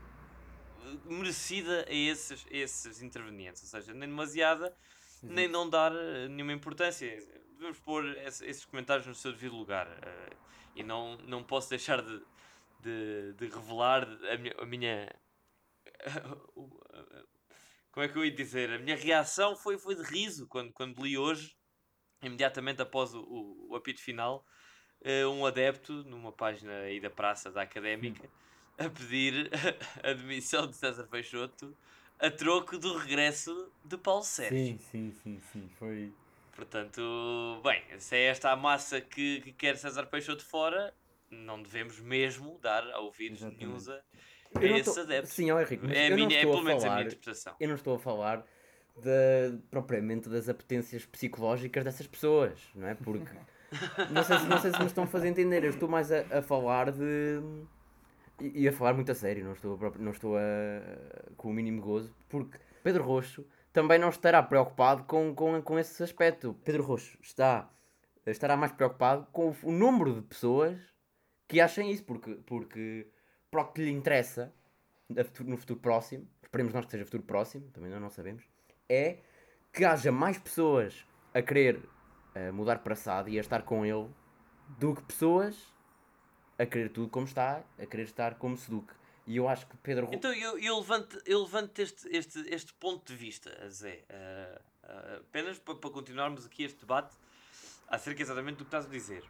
[0.83, 4.75] eh, merecida a esses, a esses intervenientes, ou seja, nem demasiada,
[5.25, 7.09] nem não dar eh, nenhuma importância.
[7.57, 9.87] Devemos pôr esse- esses comentários no seu devido lugar.
[10.03, 10.37] eh,
[10.77, 12.21] e não, não posso deixar de,
[12.81, 14.55] de, de revelar a minha.
[14.59, 15.17] A minha
[16.57, 16.81] o-
[17.93, 18.71] como é que eu ia dizer?
[18.73, 21.57] A minha reação foi, foi de riso quando, quando li hoje,
[22.23, 24.45] imediatamente após o, o, o apito final,
[25.03, 28.29] eh, um adepto numa página aí da Praça da Académica
[28.79, 29.49] a pedir
[30.03, 31.77] a demissão de César Peixoto
[32.18, 34.57] a troco do regresso de Paulo Sérgio.
[34.57, 36.12] Sim, sim, sim, sim, foi...
[36.57, 40.94] Portanto, bem, se é esta a massa que, que quer César Peixoto fora,
[41.29, 43.50] não devemos mesmo dar ouvidos a, a
[44.62, 45.33] Eu não esses tô- adeptos.
[45.33, 47.03] Sim, ó Henrique, mas é, a eu não minha, é pelo a menos a minha
[47.03, 47.57] interpretação.
[47.59, 48.46] Eu não estou a falar
[48.96, 52.94] de, propriamente das apetências psicológicas dessas pessoas, não é?
[52.94, 53.35] Porque
[54.12, 56.20] não sei, se- não sei se me estão a fazer entender, eu estou mais a,
[56.38, 57.40] a falar de.
[58.40, 60.40] E, a falar muito a sério, não estou, a não estou a,
[61.37, 66.03] com o mínimo gozo, porque Pedro Roxo também não estará preocupado com, com, com esse
[66.03, 66.55] aspecto.
[66.64, 67.70] Pedro Roxo está,
[68.27, 70.79] estará mais preocupado com o, o número de pessoas
[71.47, 73.07] que achem isso, porque, porque
[73.51, 74.53] para o que lhe interessa
[75.40, 78.44] no futuro próximo, esperemos nós que seja futuro próximo, também nós não sabemos,
[78.88, 79.18] é
[79.73, 81.81] que haja mais pessoas a querer
[82.35, 84.09] eh, mudar para SAD e a estar com ele
[84.79, 85.74] do que pessoas
[86.59, 88.93] a querer tudo como está, a querer estar como Seduc.
[89.27, 92.73] E eu acho que Pedro Ro- Então eu, eu levanto, eu levanto este, este, este
[92.75, 97.17] ponto de vista, Zé, ah, ah, apenas para, para continuarmos aqui este debate
[97.88, 99.25] acerca exatamente do que estás a dizer.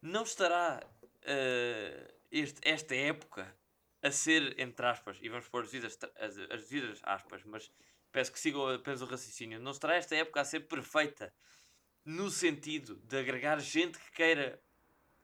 [0.00, 0.82] Não estará
[1.26, 3.54] ah, este, esta época
[4.02, 7.70] a ser, entre aspas, e vamos pôr as devidas, as, as devidas aspas, mas
[8.10, 11.32] peço que sigam apenas o raciocínio, não estará esta época a ser perfeita
[12.04, 14.60] no sentido de agregar gente que queira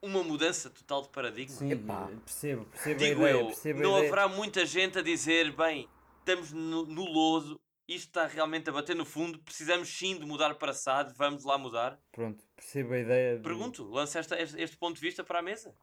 [0.02, 1.56] uma mudança total de paradigma?
[1.56, 2.08] Sim, Epá.
[2.24, 4.06] percebo, percebo Digo a ideia, eu, percebo a não ideia.
[4.06, 5.88] haverá muita gente a dizer, bem,
[6.20, 10.54] estamos no, no lodo, isto está realmente a bater no fundo, precisamos sim de mudar
[10.54, 11.98] para SAD, vamos lá mudar.
[12.12, 13.36] Pronto, percebo a ideia.
[13.36, 15.74] de- Pergunto, lança esta, este, este ponto de vista para a mesa.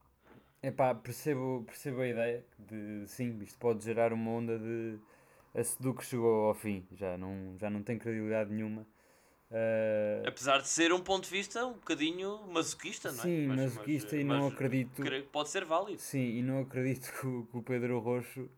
[0.62, 4.98] Epá, percebo, percebo a ideia de sim, isto pode gerar uma onda de
[5.54, 8.86] a Seduc chegou ao fim, já não, já não tem credibilidade nenhuma.
[9.50, 13.22] Ah, Apesar de ser um ponto de vista um bocadinho masoquista, não é?
[13.22, 15.00] sim, masoquista e não acredito.
[15.02, 16.00] creio que pode ser válido.
[16.00, 18.50] Sim, e não acredito que o, que o Pedro Roxo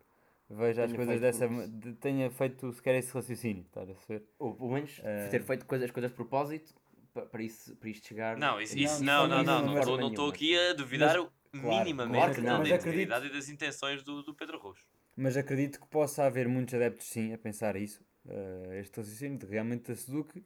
[0.49, 4.23] veja as coisas dessa de- tenha feito sequer esse raciocínio, estás a ver?
[4.39, 6.73] ou pelo menos Eh, ter feito coisas, as coisas de propósito
[7.13, 8.35] pa- para, isso, para isto chegar.
[8.37, 11.13] Não, isso, Não, isso não, não, não, não mas- estou- não estou aqui a duvidar
[11.13, 12.53] claro, minimamente claro que não.
[12.53, 14.83] da Mas integridade acredito- e das intenções do, do Pedro Roxo.
[15.15, 18.03] Mas acredito que possa haver muitos adeptos, sim, a pensar isso.
[18.27, 20.43] eh, este raciocínio de realmente a Seduc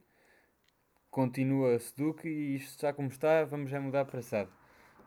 [1.13, 4.49] continua Seduc e isto está como está, vamos já mudar para SAD.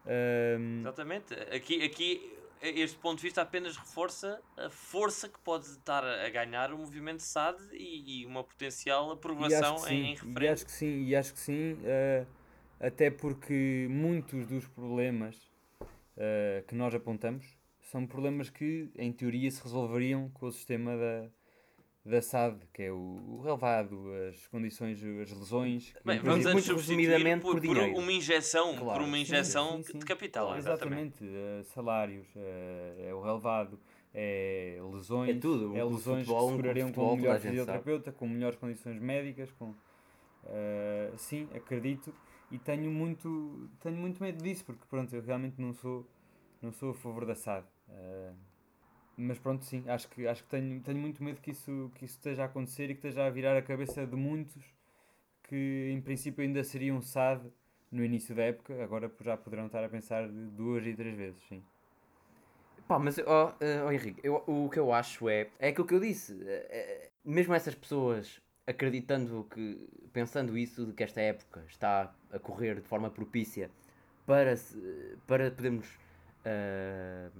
[0.07, 1.35] Ahm, Exatamente.
[1.53, 6.73] Aqui, aqui este ponto de vista apenas reforça a força que pode estar a ganhar
[6.73, 11.16] o movimento SAD e, e uma potencial aprovação em, em e acho que sim, e
[11.16, 12.25] acho que sim, eh,
[12.81, 15.37] até porque muitos dos problemas
[16.16, 17.45] eh, que nós apontamos
[17.83, 21.29] são problemas que, em teoria, se resolveriam com o sistema da,
[22.07, 25.92] da SAD, que é o, o relevado, as condições, as lesões.
[26.05, 29.01] Bem, vamos muito antes substituir resumidamente por, por por uma injeção, Claro.
[29.01, 29.99] por uma injeção sim, sim.
[29.99, 30.57] de capital.
[30.57, 31.25] Exatamente.
[31.25, 33.79] Exatamente, eh, salários, eh, é o relevado,
[34.14, 37.21] é lesões, É tudo, é o lesões futebol, que se curariam futebol, com um a
[37.21, 39.75] melhor fisioterapeuta, com melhores condições médicas, com
[40.47, 42.14] eh, sim, acredito
[42.53, 46.07] e tenho muito, tenho muito medo disso, porque pronto, eu realmente não sou,
[46.62, 47.66] não sou a favor da SAD.
[49.16, 52.16] Mas pronto, sim, acho que, acho que tenho, tenho muito medo que isso, que isso
[52.16, 54.62] esteja a acontecer e que esteja a virar a cabeça de muitos
[55.44, 57.42] que em princípio ainda seria um SAD
[57.90, 61.62] no início da época, agora já poderão estar a pensar duas e três vezes, sim.
[62.88, 66.00] Pá, mas, ó oh, Henrique, eu, o que eu acho é, é aquilo que eu
[66.00, 72.38] disse, é, mesmo essas pessoas acreditando que, pensando isso, de que esta época está a
[72.38, 73.70] correr de forma propícia
[74.26, 74.55] para,
[75.26, 75.87] para podermos
[76.44, 77.31] uh,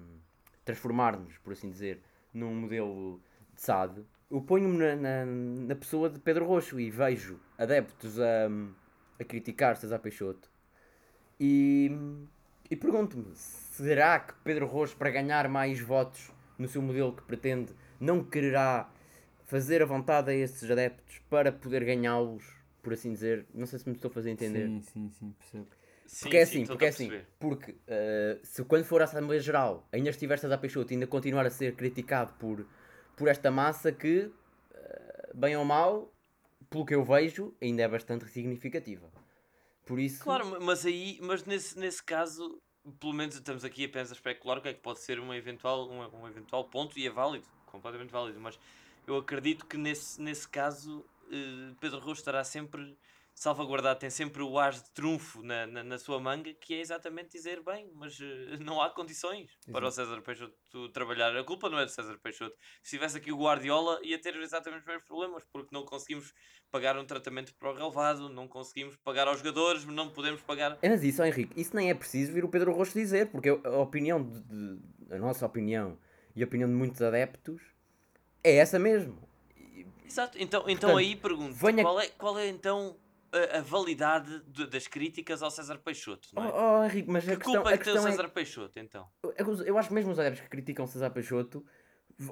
[0.67, 2.03] transformar-nos, por assim dizer,
[2.35, 3.23] num modelo
[3.55, 8.49] de SAD, eu ponho-me na, na, na, pessoa de Pedro Roxo e vejo adeptos a,
[9.19, 10.51] a criticar César Peixoto
[11.39, 11.91] e,
[12.71, 17.73] e pergunto-me, será que Pedro Roxo, para ganhar mais votos no seu modelo que pretende,
[18.01, 18.91] não quererá
[19.45, 22.45] fazer a vontade a esses adeptos para poder ganhá-los,
[22.83, 23.47] por assim dizer?
[23.55, 24.67] Não sei se me estou a fazer entender.
[24.67, 25.69] Sim, sim, sim, percebo.
[26.07, 29.41] Sim, porque é sim, assim, porque é assim, porque uh, se quando for à Assembleia
[29.41, 32.67] Geral ainda estiver César Peixoto ainda continuar a ser criticado por,
[33.17, 34.33] por esta massa que, uh,
[35.35, 36.13] bem ou mal,
[36.71, 39.11] pelo que eu vejo, ainda é bastante significativa.
[39.85, 40.23] Por isso...
[40.23, 42.59] Claro, mas aí, mas nesse, nesse caso,
[43.01, 45.89] pelo menos estamos aqui apenas a especular o que é que pode ser um eventual,
[45.89, 48.59] um, um eventual ponto e é válido, completamente válido, mas
[49.07, 52.97] eu acredito que nesse, nesse caso uh, Pedro Rocha estará sempre
[53.37, 57.33] salvaguardado, tem sempre o ar de trunfo na, na, na, sua manga, que é exatamente
[57.33, 58.25] dizer, bem, mas uh,
[58.65, 59.73] não há condições Exato.
[59.73, 61.37] para o César Peixoto trabalhar.
[61.37, 62.57] A culpa não é do César Peixoto.
[62.83, 66.33] Se tivesse aqui o Guardiola, ia ter exatamente os mesmos problemas, porque não conseguimos
[66.71, 70.79] pagar um tratamento para o relevado, não conseguimos pagar aos jogadores, não podemos pagar...
[70.81, 73.77] É mas isso, Henrique, isso nem é preciso vir o Pedro Rocha dizer, porque a
[73.77, 75.99] opinião, de, de, a nossa opinião
[76.35, 77.61] e a opinião de muitos adeptos
[78.43, 79.29] é essa mesmo.
[80.07, 81.83] Exato, então, então Portanto, aí pergunto, venha...
[81.83, 82.97] qual, é, qual é então
[83.33, 86.49] a, a validade de, das críticas ao César Peixoto, não é?
[86.49, 88.29] Oh, oh Henrique, mas que a questão, culpa é que tem o é César é...
[88.29, 89.09] Peixoto, então?
[89.37, 91.65] Eu, eu acho que mesmo os adeptos que criticam César Peixoto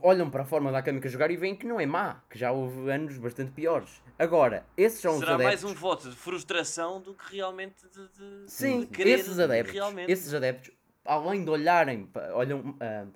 [0.03, 2.53] olham para a forma da Académica jogar e veem que não é má, que já
[2.53, 4.03] houve anos bastante piores.
[4.19, 5.63] Agora, esses são Será os adeptos...
[5.63, 9.75] mais um voto de frustração do que realmente de, de Sim, de querer, esses adeptos,
[9.75, 10.11] realmente...
[10.11, 10.71] esses adeptos,
[11.05, 13.09] além de olharem, olham, uh,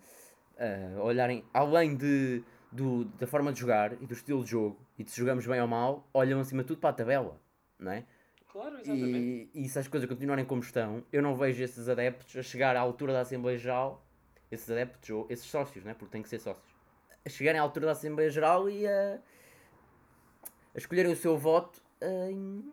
[0.59, 5.05] uh, olharem, além de, do, da forma de jogar e do estilo de jogo, e
[5.05, 7.41] de se jogamos bem ou mal, olham acima de tudo para a tabela,
[7.79, 8.05] não é?
[8.49, 9.51] Claro, exatamente.
[9.55, 12.77] E, e se as coisas continuarem como estão, eu não vejo esses adeptos a chegar
[12.77, 14.05] à altura da Assembleia Geral,
[14.51, 15.95] esses adeptos, ou esses sócios, né?
[15.95, 16.75] porque têm que ser sócios,
[17.25, 19.19] a chegarem à altura da Assembleia Geral e a,
[20.75, 22.65] a escolherem o seu voto em,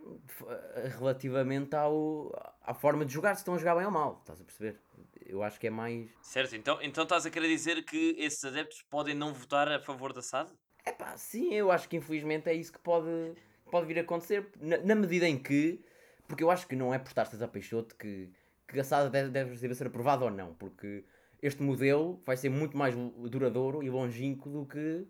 [0.97, 2.31] relativamente ao,
[2.63, 4.79] à forma de jogar, se estão a jogar bem ou mal, estás a perceber?
[5.25, 6.09] Eu acho que é mais.
[6.21, 10.13] Certo, então, então estás a querer dizer que esses adeptos podem não votar a favor
[10.13, 10.51] da SAD?
[10.85, 13.33] É pá, sim, eu acho que infelizmente é isso que pode
[13.69, 15.83] pode vir a acontecer, na, na, medida em que,
[16.27, 18.29] porque eu acho que não é por estar a Peixoto que,
[18.67, 21.03] que a SAD deve, deve ser aprovada ou não, porque
[21.41, 22.95] este modelo vai ser muito mais
[23.29, 25.05] duradouro e longínquo do que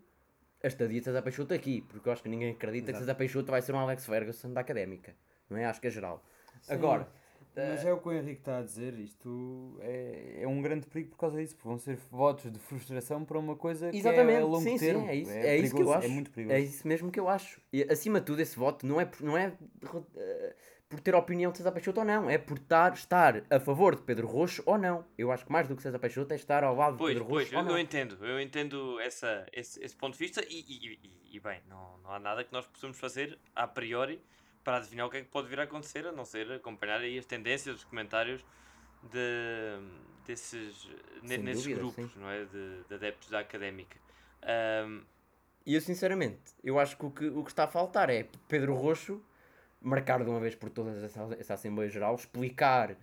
[0.62, 2.98] a estadia de César Peixoto aqui, porque eu acho que ninguém acredita Exato.
[2.98, 5.14] que César Peixoto vai ser um Alex Ferguson da académica,
[5.48, 5.64] não é?
[5.64, 6.24] Acho que é geral.
[6.62, 6.74] Sim.
[6.74, 7.08] Agora,
[7.56, 11.10] mas é o que o Henrique está a dizer, isto é, é um grande perigo
[11.10, 14.38] por causa disso, vão ser votos de frustração para uma coisa que Exatamente.
[14.38, 15.02] é a longo sim, termo.
[15.02, 16.06] Sim, é isso, é, é isso que eu acho.
[16.06, 16.56] É muito perigoso.
[16.56, 17.60] É isso mesmo que eu acho.
[17.72, 20.54] E, acima de tudo, esse voto não é, não é uh,
[20.88, 23.96] por ter a opinião de César Peixoto ou não, é por estar, estar a favor
[23.96, 25.04] de Pedro Roxo ou não.
[25.16, 27.34] Eu acho que mais do que César Peixoto é estar ao lado pois, de Pedro
[27.34, 27.50] Roxo.
[27.52, 31.36] Pois, eu, eu entendo, eu entendo essa, esse, esse ponto de vista e, e, e,
[31.36, 34.20] e bem, não, não há nada que nós possamos fazer a priori
[34.66, 37.16] para adivinhar o que é que pode vir a acontecer, a não ser acompanhar aí
[37.16, 38.44] as tendências, os comentários
[39.00, 39.78] de,
[40.26, 40.90] desses,
[41.22, 42.18] nesses dúvida, grupos, sim.
[42.18, 42.44] não é?
[42.46, 43.96] De, de, adeptos da académica.
[44.84, 45.04] Um,
[45.64, 48.74] e eu sinceramente, eu acho que o, que o que está a faltar é Pedro
[48.74, 49.22] Roxo
[49.80, 52.96] marcar de uma vez por todas essa, essa Assembleia Geral, explicar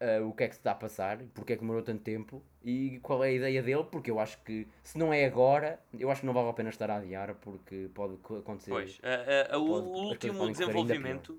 [0.00, 2.42] uh, o que é que se está a passar, porque é que demorou tanto tempo
[2.64, 6.10] e qual é a ideia dele, porque eu acho que se não é agora, eu
[6.10, 8.70] acho que não vale a pena estar a adiar, porque pode acontecer.
[8.70, 11.38] Pois, uh, uh, pode, o último desenvolvimento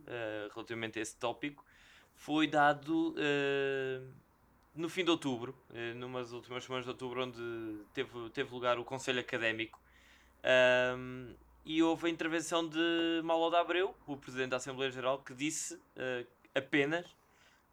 [0.53, 1.65] relativamente a esse tópico
[2.15, 3.15] foi dado
[4.75, 5.55] no fim de outubro,
[5.95, 9.81] numas últimas semanas de outubro, onde teve, teve lugar o Conselho Académico.
[10.43, 11.33] Um,
[11.63, 15.75] e houve a intervenção de Malo de Abreu, o Presidente da Assembleia Geral, que disse
[15.75, 17.05] uh, apenas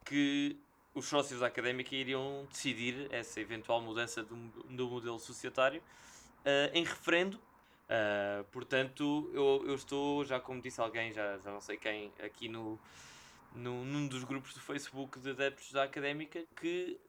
[0.05, 0.59] que
[0.99, 6.83] os sócios da académica iriam decidir essa eventual mudança do, do modelo societário uh, em
[6.83, 7.35] referendo.
[7.35, 12.47] Uh, portanto, eu, eu estou, já como disse alguém, já, já não sei quem, aqui
[12.47, 12.79] no,
[13.55, 16.99] no, num dos grupos do Facebook de adeptos da académica, que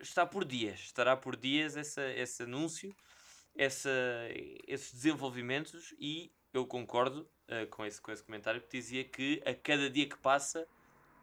[0.00, 2.94] está por dias, estará por dias essa, esse anúncio,
[3.54, 3.90] essa,
[4.66, 9.54] esses desenvolvimentos e eu concordo uh, com, esse, com esse comentário que dizia que a
[9.54, 10.66] cada dia que passa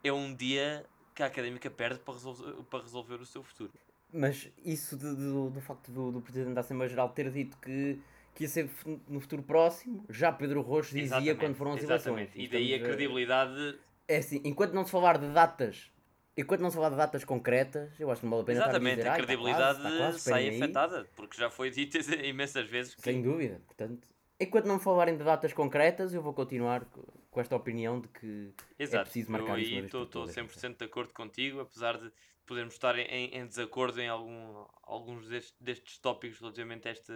[0.04, 3.72] é um dia que a académica perde para resolver, para resolver o seu futuro.
[4.14, 8.00] Mas isso de, de, do facto do, do Presidente da Assembleia Geral ter dito que
[8.34, 8.70] que ia ser
[9.10, 12.32] no futuro próximo, já Pedro Rocha dizia Exatamente, quando foram as exatamente.
[12.38, 12.46] eleições.
[12.46, 13.78] E daí a credibilidade.
[14.08, 15.92] É assim, enquanto não se falar de datas,
[16.38, 18.70] enquanto não se falar de datas concretas, eu acho que não vale a pena estar
[18.70, 21.38] a Exatamente, dizer, a "Ai, está credibilidade quase, está quase, sai esperem aí." afetada, porque
[21.38, 24.08] já foi dito imensas vezes que Sem dúvida, portanto,
[24.40, 28.54] enquanto não falarem de datas concretas, eu vou continuar co- com esta opinião de que
[28.78, 30.36] Exato, é preciso marcar eu isso por estou todas.
[30.36, 32.12] 100% de acordo contigo, apesar de
[32.46, 37.14] podermos estar em, em desacordo em algum, alguns destes, destes tópicos relativamente a este,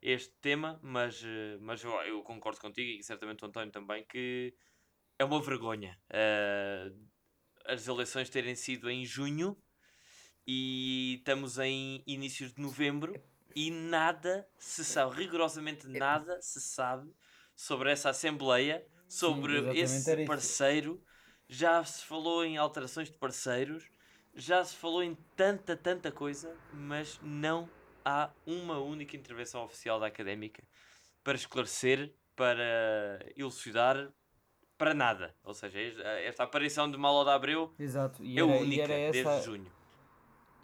[0.00, 4.54] este tema, mas, eh, mas eu, eu concordo contigo e certamente o António também que
[5.18, 6.90] é uma vergonha eh,
[7.66, 9.56] as eleições terem sido em junho
[10.46, 13.14] e estamos em inícios de novembro
[13.54, 17.14] e nada se sabe, rigorosamente nada se sabe
[17.54, 18.84] sobre essa Assembleia,
[19.14, 20.26] sobre exatamente, esse era isso.
[20.26, 21.02] parceiro.
[21.48, 23.90] Já se falou em alterações de parceiros,
[24.34, 27.68] já se falou em tanta, tanta coisa, mas não
[28.04, 30.62] há uma única intervenção oficial da académica
[31.24, 34.10] para esclarecer, para elucidar,
[34.78, 35.34] para nada.
[35.44, 38.22] Ou seja, esta- aparição de Malo de Abreu Exato.
[38.24, 39.70] E é era, única era desde essa, junho.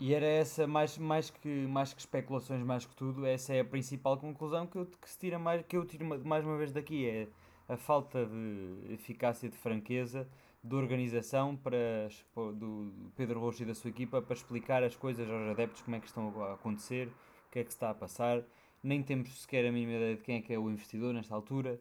[0.01, 3.65] E era essa, mais, mais, que, mais que especulações, mais que tudo, essa é a
[3.65, 6.73] principal conclusão que, eu, que, se tira mais, que eu tiro ma- mais uma vez
[6.73, 7.29] daqui, é
[7.69, 10.29] a falta de eficácia, de franqueza,
[10.63, 15.51] de organização para, do Pedro Rocha e da sua equipa para explicar as coisas aos
[15.51, 18.43] adeptos, como é que estão a acontecer, o que é que se está a passar.
[18.83, 21.81] Nem temos sequer a mínima ideia de quem é que é o investidor nesta altura.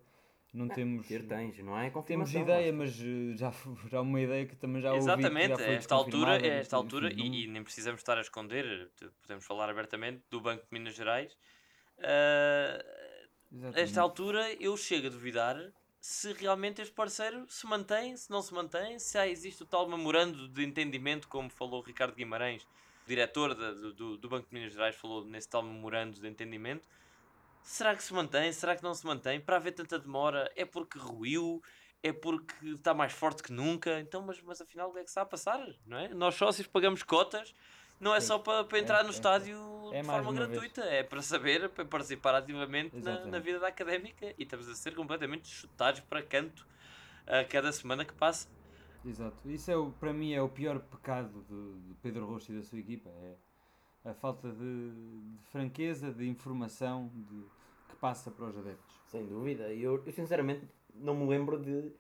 [0.54, 1.08] Não temos...
[1.08, 1.92] Ter tens, não é?
[2.06, 3.52] Temos ideia, mas eh, já,
[3.90, 6.48] já uma ideia que também já ouvi que Exatamente, já foi a esta altura, a
[6.48, 10.42] esta altura não- e, e nem precisamos estar a esconder, te- podemos falar abertamente do
[10.42, 11.38] Banco de Minas Gerais.
[12.00, 12.97] Ah, a
[13.52, 13.80] Exatamente.
[13.82, 15.58] esta altura eu chego a duvidar
[16.00, 19.88] se realmente este parceiro se mantém, se não se mantém, se há, existe o tal
[19.90, 22.68] memorando de entendimento, como falou Ricardo Guimarães,
[23.06, 26.88] diretor da- do, do Banco de Minas Gerais, falou nesse tal memorando de entendimento.
[27.62, 28.52] Será que se mantém?
[28.54, 29.42] Será que não se mantém?
[29.42, 31.62] Para haver tanta demora, é porque ruiu?
[32.02, 34.00] É porque está mais forte que nunca?
[34.00, 35.68] Então, mas, mas afinal, o que é que está a passar?
[35.86, 36.08] Não é?
[36.10, 37.54] Nós sócios pagamos cotas,
[38.00, 38.28] não é Sim.
[38.28, 40.50] só para, para entrar É, no é, estádio é de forma uma vez.
[40.50, 44.76] gratuita, é para saber, para participar ativamente na, na vida da académica e estamos a
[44.76, 46.68] ser completamente chutados para canto
[47.26, 48.50] a cada semana que passa.
[49.06, 49.50] Exato.
[49.50, 52.64] Isso é o, para mim é o pior pecado de, de Pedro Rocha e da
[52.64, 53.10] sua equipa.
[53.10, 53.36] É
[54.10, 57.44] a falta de, de franqueza, de informação de,
[57.90, 58.96] que passa para os adeptos.
[59.06, 59.74] Sem dúvida.
[59.74, 61.92] E eu, eu sinceramente não me lembro de,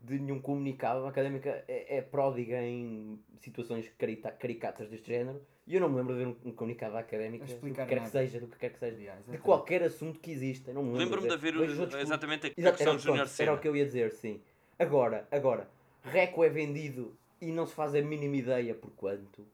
[0.00, 1.04] de nenhum comunicado.
[1.04, 5.40] A académica é, é pródiga em situações carita- caricatas deste género.
[5.66, 7.54] E eu não me lembro de ver um, um comunicado da académica A do que
[7.54, 8.96] explicar quer que seja, do que quer que seja.
[8.96, 10.72] Aliás, De qualquer assunto que exista.
[10.72, 11.20] Não me lembro.
[11.20, 13.84] Lembro-me de haver exatamente a, Exato, questão era, do Júnior era o que eu ia
[13.84, 14.40] dizer, sim.
[14.78, 15.68] Agora, agora,
[16.02, 19.46] Reco é vendido e não se faz a mínima ideia por quanto.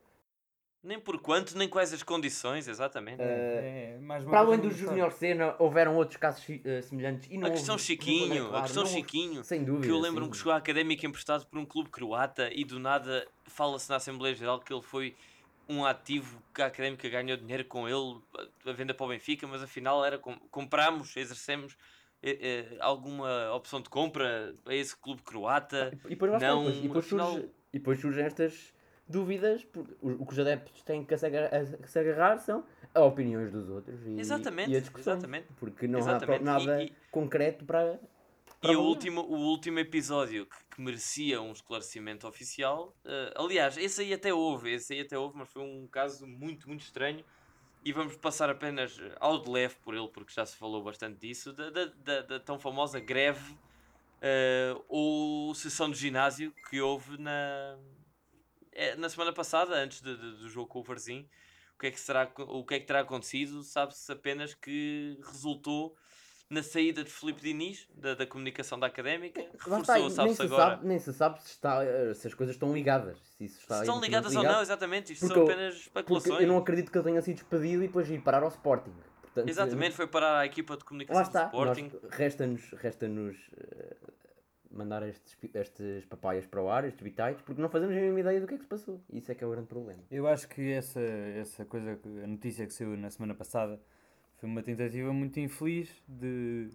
[0.86, 3.20] Nem por quanto, nem quais as condições, exatamente.
[3.20, 4.70] É, mais uma Para além do não.
[4.74, 7.28] Júnior Senna, houveram outros casos eh, semelhantes.
[7.28, 9.64] E não a questão houve- Chiquinho, não houve, a claro, questão não houve- Chiquinho, Sem
[9.64, 9.84] dúvida.
[9.86, 13.26] que eu lembro-me que chegou à académica emprestado por um clube croata e do nada
[13.46, 15.16] fala-se na Assembleia Geral que ele foi
[15.68, 18.20] um ativo que a académica ganhou dinheiro com ele,
[18.64, 21.76] a venda para o Benfica, mas afinal era com, compramos, exercemos
[22.22, 22.38] eh,
[22.70, 25.90] eh, alguma opção de compra a esse clube croata.
[26.04, 28.72] E depois, Não, e depois, e depois afinal- surge- e depois surgem estas
[29.08, 31.26] dúvidas, porque o, que os adeptos têm que se
[31.98, 35.14] agarrar, são a opiniões dos outros e, Exatamente, e a discussão.
[35.14, 35.46] exatamente.
[35.58, 37.98] Porque não Exatamente, há nada e- e- concreto para.
[38.60, 43.76] para E o último, o último episódio que, que merecia um esclarecimento oficial, eh, aliás,
[43.76, 47.24] esse aí até houve, esse aí até houve, mas foi um caso muito, muito estranho.
[47.84, 51.52] E vamos passar apenas ao de leve por ele, porque já se falou bastante disso,
[51.52, 53.56] da, da, da- da tão famosa greve
[54.20, 57.78] eh, ou sessão de ginásio que houve na,
[58.98, 61.28] na semana passada, antes de- de- do jogo com o Varzim.
[61.74, 63.62] O que, é que será, o que é que terá acontecido?
[63.62, 65.94] Sabe-se apenas que resultou
[66.48, 69.40] na saída de Filipe Diniz, da, da comunicação da académica.
[69.58, 70.70] Reforçou, nem, sabe-se se agora.
[70.76, 73.18] sabe, nem se sabe se, está, eh, se as coisas estão ligadas.
[73.36, 75.12] Se se estão ligadas ou ligado, não, exatamente.
[75.12, 76.40] Isto são apenas especulações.
[76.40, 78.94] eu não acredito que ele tenha sido despedido e depois ir parar ao Sporting.
[79.22, 81.90] Portanto, Exatamente, foi para a equipa de comunicação Lá está, do Sporting.
[82.10, 83.96] resta-nos resta eh,
[84.76, 88.40] mandar estes, estes papaias para o ar, estes bitites, porque não fazemos a mesma ideia
[88.40, 89.00] do que é que se passou.
[89.12, 90.02] Isso é que é o grande problema.
[90.10, 93.80] Eu acho que essa, essa coisa, a notícia que saiu na semana passada,
[94.36, 96.68] foi uma tentativa muito infeliz de,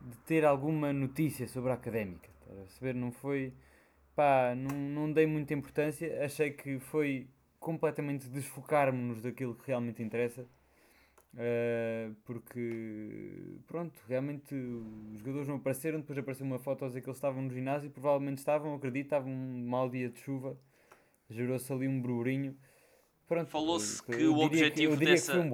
[0.00, 2.28] de ter alguma notícia sobre a académica.
[2.40, 2.94] Estás a perceber?
[2.94, 3.52] Não foi.
[4.14, 6.24] Pá, não, não dei muita importância.
[6.24, 7.28] Achei que foi
[7.60, 10.46] completamente desfocar-me-nos daquilo que realmente interessa.
[11.32, 17.08] Uh, porque pronto, realmente os jogadores não apareceram, depois apareceu uma foto a dizer que
[17.08, 20.58] eles estavam no ginásio, provavelmente estavam, acredito, estavam um mau dia de chuva,
[21.28, 22.58] gerou-se ali um burburinho.
[23.28, 25.50] Pronto, Falou-se eu- que o objetivo dessa- que foi um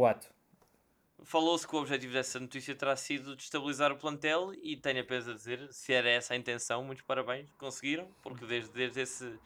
[1.22, 5.34] falou-se que o objetivo dessa notícia terá sido destabilizar o plantel e tenho apenas a
[5.34, 9.38] dizer, se era essa a intenção, muitos parabéns, conseguiram, porque desde, desde esse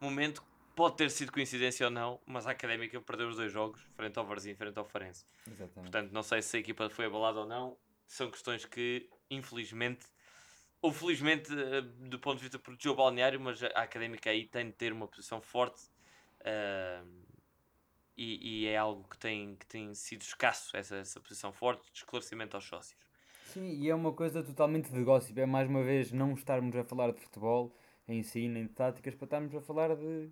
[0.00, 0.44] momento,
[0.74, 4.26] pode ter sido coincidência ou não, mas a Académica perdeu os dois jogos, frente ao
[4.26, 5.24] Varzim e frente ao Farense.
[5.46, 5.90] Exatamente.
[5.90, 10.06] Portanto, não sei se a equipa foi abalada ou não, são questões que, infelizmente,
[10.80, 14.66] ou felizmente, eh, do ponto de vista protegeu o balneário, mas a Académica aí tem
[14.66, 15.82] de ter uma posição forte
[16.44, 17.04] ah,
[18.16, 21.98] e, e é algo que tem, que tem sido escasso, essa, essa posição forte de
[21.98, 23.00] esclarecimento aos sócios.
[23.46, 25.38] Sim, e é uma coisa totalmente de gossip.
[25.38, 27.74] É mais uma vez não estarmos a falar de futebol
[28.08, 30.30] em si, nem de táticas, para estarmos a falar de.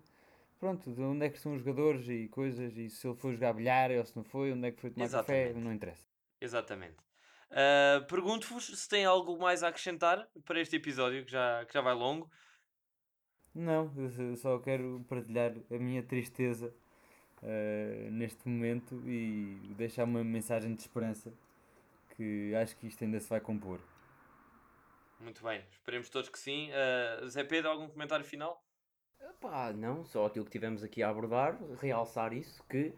[0.61, 3.51] Pronto, de onde é que estão os jogadores e coisas, e se ele foi jogar
[3.51, 5.59] bilhar ou se não foi, onde é que foi tomar café, Exatamente.
[5.59, 6.03] não interessa.
[6.39, 6.97] Exatamente.
[7.49, 11.81] Ah, Pergunto-vos se tem algo mais a acrescentar para este episódio, que já, que já
[11.81, 12.29] vai longo.
[13.53, 16.73] Não, eu só- quero partilhar a minha tristeza
[17.43, 21.33] eh, neste momento e deixar uma mensagem de esperança
[22.15, 23.79] que acho que isto ainda se vai compor.
[25.19, 26.69] Muito bem, esperemos todos que sim.
[26.71, 28.63] Ah, Zé Pedro, algum comentário final?
[29.39, 32.93] Pá, não, só aquilo que tivemos aqui a abordar, realçar isso, que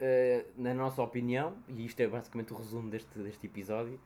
[0.00, 4.00] eh, na nossa opinião, e isto é basicamente o resumo deste, deste episódio,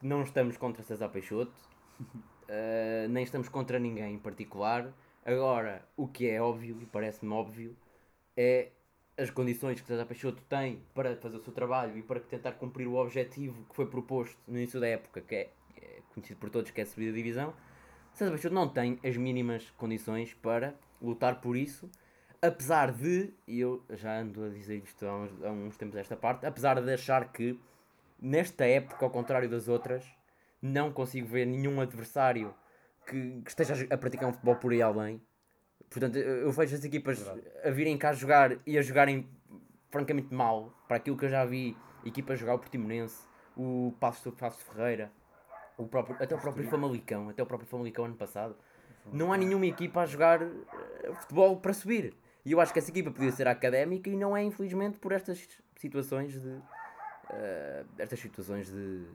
[0.00, 1.52] não estamos contra César Peixoto,
[2.48, 4.92] eh, nem estamos contra ninguém em particular.
[5.24, 7.76] Agora, o que é óbvio, e parece-me óbvio,
[8.36, 8.70] é
[9.18, 12.86] as condições que César Peixoto tem para fazer o seu trabalho e para tentar cumprir
[12.86, 16.70] o objetivo que foi proposto no início da época, que é, é conhecido por todos,
[16.70, 17.54] que é subir a divisão.
[18.14, 21.90] César Peixoto não tem as mínimas condições para lutar por isso,
[22.40, 26.16] apesar de, e eu já ando a dizer isto há uns, há uns tempos esta
[26.16, 27.58] parte, apesar de achar que
[28.20, 30.04] nesta época, ao contrário das outras,
[30.60, 32.54] não consigo ver nenhum adversário
[33.06, 35.20] que, que esteja a praticar um futebol por aí além.
[35.90, 37.24] Portanto, eu vejo as equipas
[37.62, 39.28] a virem cá jogar e a jogarem
[39.90, 45.12] francamente mal, para aquilo que eu já vi, equipas jogar o Portimonense, o Passos Ferreira,
[45.76, 48.56] o próprio, até o próprio Famalicão, até o próprio Famalicão ano passado.
[49.12, 52.14] Não há nenhuma equipa a jogar eh, futebol para subir.
[52.44, 55.46] E eu acho que essa equipa podia ser académica e não é, infelizmente, por estas
[55.76, 56.60] situações de.
[57.30, 59.06] eh, estas situações de.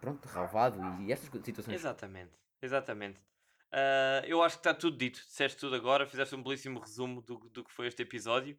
[0.00, 1.74] Pronto, de Ralvado e estas situações.
[1.74, 3.20] Exatamente, exatamente.
[3.70, 5.20] Ah, eu acho que está tudo dito.
[5.20, 8.58] Disseste tudo agora, fizeste um belíssimo resumo do, do que foi este episódio.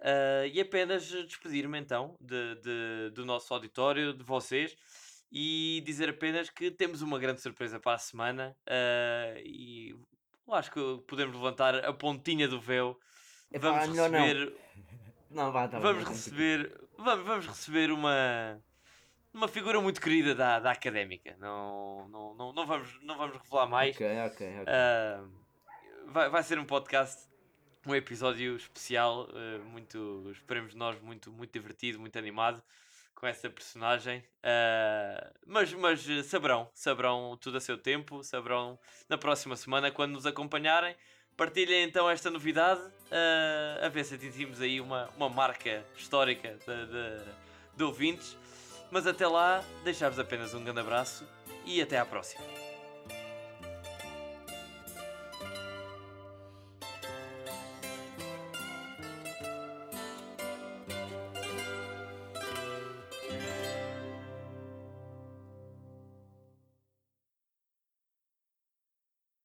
[0.00, 4.76] Ah, e apenas despedir-me então de, de- do nosso auditório, de vocês,
[5.30, 8.56] e dizer apenas que temos uma grande surpresa para a semana.
[8.66, 9.94] ah, e
[10.50, 12.98] acho que podemos levantar a pontinha do véu.
[13.52, 14.20] Epá, Vamos melhor não.
[14.20, 14.56] receber,
[15.30, 18.62] Não, vá, tá bem, vamos não, receber, vamos, vamos receber uma
[19.32, 21.36] uma figura muito querida da, da académica.
[21.38, 23.94] Não, não, não, não, vamos, não vamos revelar mais.
[23.94, 24.64] Ok, ok, ok.
[24.66, 25.24] Ah,
[26.06, 27.28] vai, vai ser um podcast,
[27.86, 32.62] um episódio especial, ah, muito, esperemos nós, muito, muito divertido, muito animado
[33.18, 34.22] com essa personagem.
[34.42, 40.24] Ah, mas, mas saberão, saberão tudo a seu tempo, saberão na próxima semana quando nos
[40.24, 40.94] acompanharem.
[41.36, 46.86] Partilhem então esta novidade, ah, a ver se atingimos aí uma, uma marca histórica de,
[46.86, 47.24] de,
[47.76, 48.36] de ouvintes.
[48.90, 51.26] Mas até lá, deixar-vos apenas um grande abraço
[51.66, 52.67] e até à próxima.